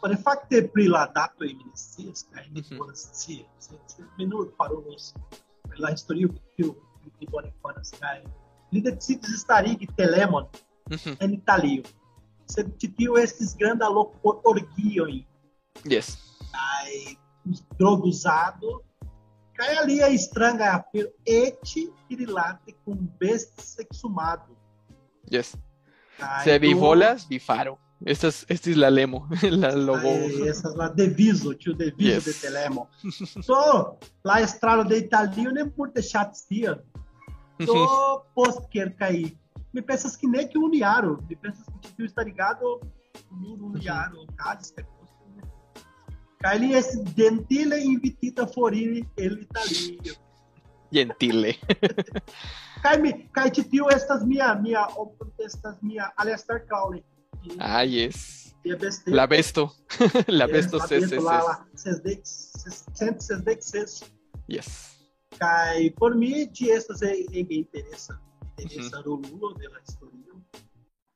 [0.00, 2.78] Por il fatto che pri la dato e ministerias, cara, me Mhm.
[2.78, 3.44] volas si,
[4.16, 5.12] me nur parolos
[5.68, 6.74] pela historio que eu
[7.18, 8.22] que bone fanas, cara.
[8.70, 10.46] Li decides estarigi telemon
[10.88, 11.16] Mhm.
[11.20, 11.82] en Italio.
[12.46, 15.26] Sed titio estis granda loco orgioi,
[15.84, 16.27] Yes.
[17.78, 18.82] Drogo usado,
[19.54, 24.56] kai ali a estranga apelo eti irilate com best sexumado.
[25.30, 25.56] Yes.
[26.44, 27.78] Se vi bolas, vi faro.
[28.04, 30.06] Esta es, esta es la lemo, la logo.
[30.08, 32.24] Aí, essas lá, deviso, tio deviso Yes.
[32.26, 32.88] de telemo.
[33.42, 36.80] So, lá estralo de Italio, nem por deixar tia.
[37.64, 39.36] So, post quer cair.
[39.72, 41.18] Me pensas que nem que uniaram.
[41.28, 42.80] Me pensas que tio está ligado,
[43.32, 44.26] no uniaram,
[46.72, 50.16] esse dentile invitita forire ele Italio.
[50.90, 51.58] Gentile.
[52.82, 54.86] Cai me, cai tio estas minha, minha,
[55.38, 57.04] estas minha Alistair Crowley.
[57.58, 58.54] Ah, yes.
[59.06, 59.74] La besto.
[60.28, 61.22] la besto Yes, ses, ses, ses.
[61.24, 64.04] lá, ses dex, ses, sempre ses dexes.
[64.48, 64.96] Yes.
[65.40, 68.20] Cai, por mim, de estas é, é me interessa.
[68.60, 70.34] Interessa o Lula de la historia.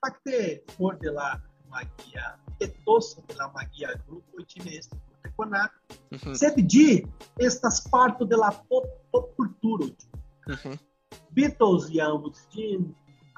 [0.00, 5.74] Facte for de la magia, etoso de la magia grupo e este teconato.
[6.10, 7.06] Mhm, Sed de
[7.38, 9.86] estas parto de la pop, pop cultura.
[10.48, 10.78] mhm.
[11.30, 12.80] Beatles e ambos, de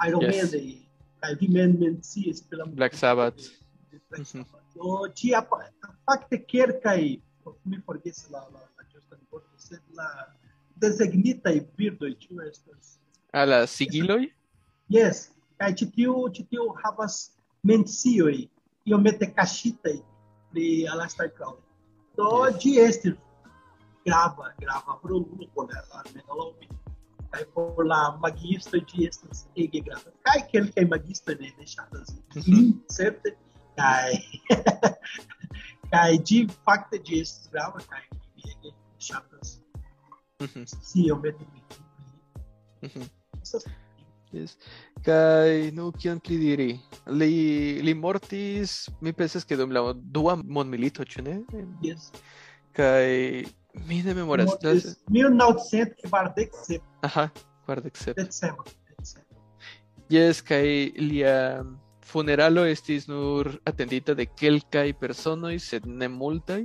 [0.07, 0.53] Iron Yes.
[0.53, 0.87] Maiden,
[1.21, 3.37] cai vi men mencias pela Black Sabbath.
[3.91, 4.45] de Black Mhm.
[4.45, 4.65] Sabbath.
[4.77, 5.43] O de a
[6.07, 7.23] facte quer cai,
[7.65, 10.35] me forgesse la la la justa de corpo, sed la
[10.77, 12.99] designita e birdo e tio estas.
[13.33, 14.33] A la sigiloi.
[14.91, 17.33] Yes, kai tio tio havas
[17.63, 18.51] mencioi
[18.87, 20.03] iomete caxitai
[20.53, 21.63] de Alastair Crowley.
[22.17, 22.59] Do Yes.
[22.63, 23.19] de este
[24.07, 26.69] grava, grava pro Lula por ela, menalomi.
[27.33, 30.13] Kai por la magista de estas ege grava.
[30.25, 32.81] Kai que ele é magista de deixadas Uhum.
[32.89, 33.31] certo?
[33.77, 34.23] Kai
[35.91, 38.03] kai de facto de estes grava, kai
[38.37, 39.63] ege deixadas.
[40.41, 41.45] Mhm, Se eu meto
[42.83, 43.09] mhm.
[43.43, 43.65] essas
[44.35, 44.57] Yes.
[45.07, 46.71] Kai nu kion pli diri?
[47.07, 47.35] Li
[47.87, 51.37] li mortis, mi pensas ke dum la dua mondmilito, ĉu ne?
[51.85, 52.11] yes.
[52.75, 53.45] Kai
[53.87, 54.51] mi ne memoras.
[54.51, 57.29] Mortis 1947 Aha,
[57.65, 57.99] kvardek.
[58.17, 58.65] Decembro.
[60.11, 61.65] Yes, kai lia
[62.05, 66.65] funeralo estis nur atendita de kelkaj personoj, sed ne multaj.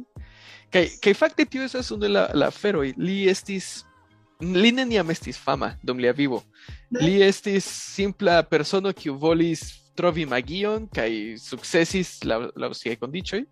[0.73, 2.91] Kaj kaj fakte tio estas unu de la la aferoj.
[2.97, 3.85] Li estis
[4.39, 6.41] li neniam estis fama dum lia vivo.
[6.89, 7.01] Ne?
[7.03, 9.65] Li estis simpla persono kiu volis
[9.99, 11.11] trovi magion kaj
[11.43, 13.43] sukcesis laŭ laŭ siaj kondiĉoj.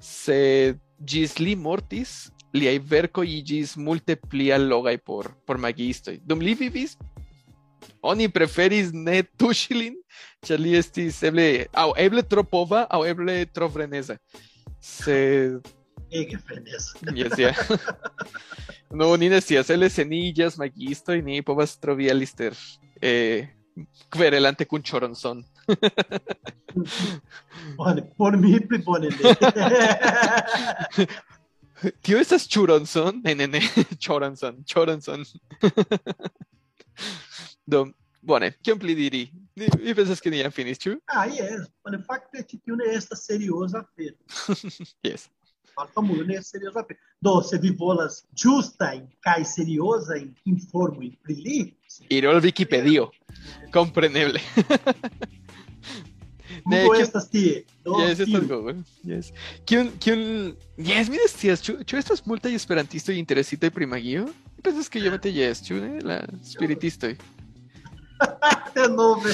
[0.00, 6.18] Sed ĝis li mortis, liaj verkoj iĝis multe pli allogaj por por magiistoj.
[6.24, 6.96] Dum li vivis,
[8.04, 9.98] oni preferis ne tuŝi lin,
[10.44, 14.20] ĉar li estis eble aŭ eble tro pova aŭ eble tro freneza.
[14.80, 15.79] Freneza.
[17.14, 17.54] Yes, ja.
[18.98, 22.56] no, ni ne scias, el eseniĝas magistoj, ni povas trovi alister
[23.02, 23.46] eh,
[24.10, 25.44] kverelante kun Choronson.
[27.78, 29.34] Bone, por mi pli bone ne.
[32.02, 33.20] Tio estas Churonson?
[33.24, 33.60] Ne, ne, ne,
[33.98, 35.24] Choronson, Choronson.
[37.66, 37.86] Do,
[38.20, 39.30] bone, kion pli diri?
[39.56, 40.96] Mi, pensas ke ni jam finis, ĉu?
[41.08, 41.66] ah, yes.
[41.84, 44.16] Bone, fakte ĉi tiu ne estas serioza afero.
[45.06, 45.28] Yes.
[45.78, 46.98] Malfamulo ne estas serioza afero.
[47.20, 51.58] Do, se vi volas ĝustajn kaj seriozajn informojn pri li,
[52.10, 53.08] Iro al Wikipedio.
[53.72, 54.40] Compreneble.
[56.66, 57.64] Ne, Google kion- estas tie.
[57.84, 58.74] Do, Yes, estas Google.
[59.06, 59.30] Yes.
[59.64, 60.22] Kiun kiun
[60.76, 64.26] Yes, mi scias, ĉu ĉu estas multaj esperantistoj interesitaj pri magio?
[64.56, 66.00] Mi pensas ke iomete jes, ĉu ne?
[66.04, 67.14] La spiritistoj.
[68.74, 69.32] De nove.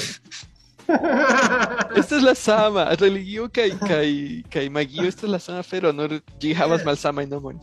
[1.99, 4.07] Esta es la sama, religio kaj kaj
[4.53, 7.59] kaj magio estas la sama afero, nur ĝi havas malsamajn nomojn.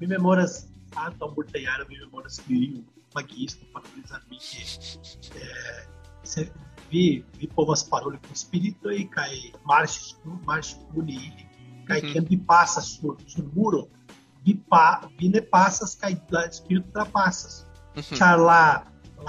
[0.00, 0.66] Mi memoras
[0.96, 5.80] antaŭ multaj jaroj mi memoras que um magisto parolis al mi ke eh,
[6.24, 6.46] se
[6.90, 9.30] vi vi povas paroli kun spiritoj kaj
[9.64, 10.14] marŝi
[10.46, 11.44] marŝi kun ili
[11.88, 12.12] kaj Mhm.
[12.12, 13.82] kiam vi pasas sur sur muro
[14.44, 17.64] vi pa vi ne pasas kaj la spirito trapasas.
[18.18, 18.82] Char lá, lá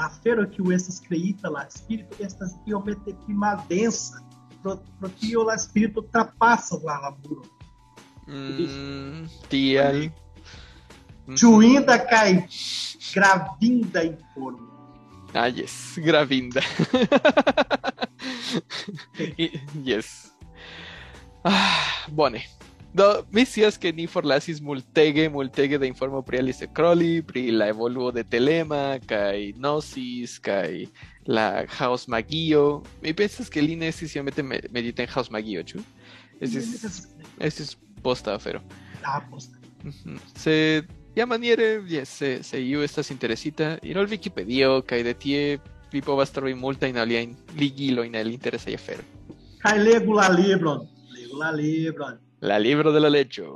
[0.10, 4.22] fero que o estas creita lá, espírito estas biomete prima densa,
[4.62, 7.44] pro, pro que o lá espírito ultrapassa lá laburo.
[8.28, 9.94] Hum, tial.
[11.28, 11.38] Uhum.
[11.38, 12.48] Chuinda cai
[13.14, 14.72] gravinda em forno.
[15.34, 16.62] Ah, yes, gravinda.
[19.38, 20.32] I- yes.
[21.44, 22.44] Ah, bone.
[22.94, 27.68] Do, mi scias che ni forlasis multege, multege de informo pri Alice Crowley, pri la
[27.68, 30.88] evoluo de Telema, kai Gnosis, kai
[31.26, 32.84] la House Magio.
[33.02, 35.82] Mi pensas che li ne estis iomete me- medita en House Magio, ĉu?
[36.40, 37.08] Estis,
[37.40, 38.62] estis posta afero.
[39.04, 39.58] Ah, posta.
[39.84, 40.20] Mhm.
[40.36, 40.86] Se
[41.28, 45.60] maniere, yes, se, se iu estas interesita, ir al Wikipedio, kaj de tie
[45.92, 49.06] vi povas trovi multajn aliajn ligilojn el interesaj aferoj.
[49.64, 50.88] Cai lego la libron.
[51.10, 52.23] Lego la libron.
[52.44, 53.48] La libro de la leĝo.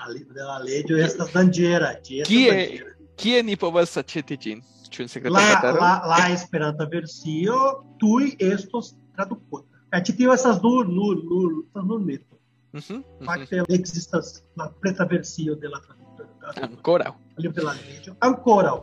[0.00, 1.92] A libro de la leggio estas danĝera.
[2.06, 4.62] Ĝi estas Kie kie ni povas aĉeti ĝin?
[4.90, 7.58] Ĉu en sekreta La, la, la Esperanta versio
[8.02, 9.78] tuj estos tradukota.
[9.92, 11.50] Kaj ĉi tio estas nur nur nur
[11.84, 12.38] nur mito.
[12.72, 13.26] Mhm, mhm.
[13.28, 16.54] Fakte ekzistas la preta versio de la traduktoro.
[16.66, 17.12] Ankoraŭ.
[17.38, 18.16] Libro de la leggio.
[18.26, 18.78] Ankoraŭ.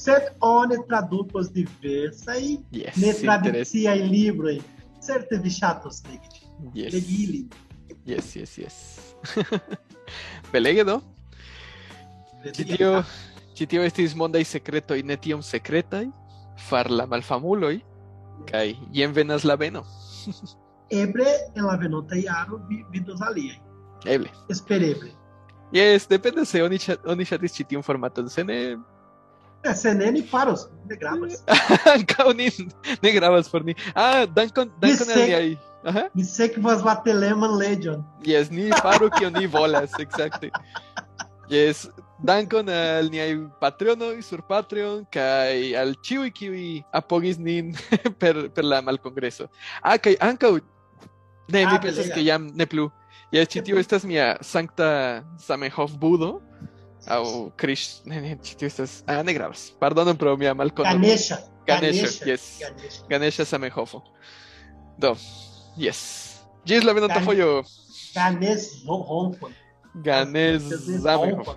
[0.00, 2.40] Sed oni tradukos diversaj
[2.72, 4.60] Yes, ne tradiciaj libroj.
[5.04, 6.46] Certe vi ŝatos legi.
[6.74, 7.50] yes, Legi ilin.
[8.06, 8.76] Yes, yes, yes.
[10.52, 11.00] Belege do?
[12.56, 13.02] Ĉi tio,
[13.56, 16.06] ĉi tio estis mondaj sekretoj ne tiom sekretaj,
[16.68, 17.76] far la malfamuloj,
[18.48, 19.84] kaj jen venas la beno.
[21.02, 23.58] Eble en la venonta jaro vi vidos aliaj.
[24.08, 24.30] Eble.
[24.50, 25.12] Espereble.
[25.72, 28.78] Yes, depende se oni oni ŝatis ĉi tiun formaton, se ne
[29.62, 31.42] É, se ne ni faros, ne gravas.
[31.92, 32.46] ankaŭ ni
[33.02, 33.74] ne gravas por ni.
[33.94, 35.50] Ah, dankon dankon al
[35.82, 35.90] Dise- niaj.
[35.90, 36.08] Aha.
[36.14, 38.04] Mi sekvas la Teleman Legion.
[38.24, 40.50] Yes, ni faru kion ni volas, exacte.
[41.50, 41.88] Yes,
[42.22, 47.72] dankon al niaj patronoj sur Patreon kaj al ĉiuj kiuj apogis nin
[48.20, 49.48] per per la malkongreso.
[49.82, 50.58] Ah, kaj ankaŭ
[51.50, 52.90] ne, mi Ah, pensas ke jam ne plu.
[53.32, 56.40] Yes, ĉi tio estas mia sankta Zamenhof budo.
[57.08, 59.02] Au Krish, ne, ne, ĉi tio estas...
[59.08, 59.70] Ah, ne gravas.
[59.80, 60.84] Pardonon pro mia malkono.
[60.84, 61.38] Ganesha.
[61.66, 62.58] Ganesha, yes.
[62.60, 63.02] Ganesha.
[63.08, 64.02] Ganesha Zamenhofo.
[64.98, 65.16] Do,
[65.78, 66.40] Yes.
[66.64, 67.64] Gisla Vinanta foi eu.
[68.14, 69.50] Ganes Rompa.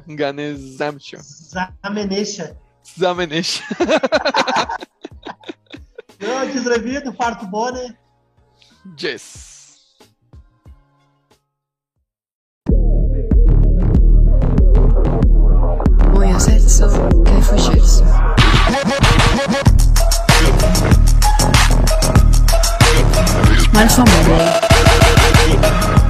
[0.08, 1.18] Ganes Zamcho.
[1.84, 2.58] Zamenesha.
[3.00, 3.64] Zamenesha.
[6.20, 7.96] Eu desrevi do quarto bone.
[9.02, 9.54] Yes.
[16.14, 16.84] Moje serce
[17.26, 18.04] que fušircu.
[23.74, 24.38] Malfamuloj.
[25.50, 26.03] Malfamuloj.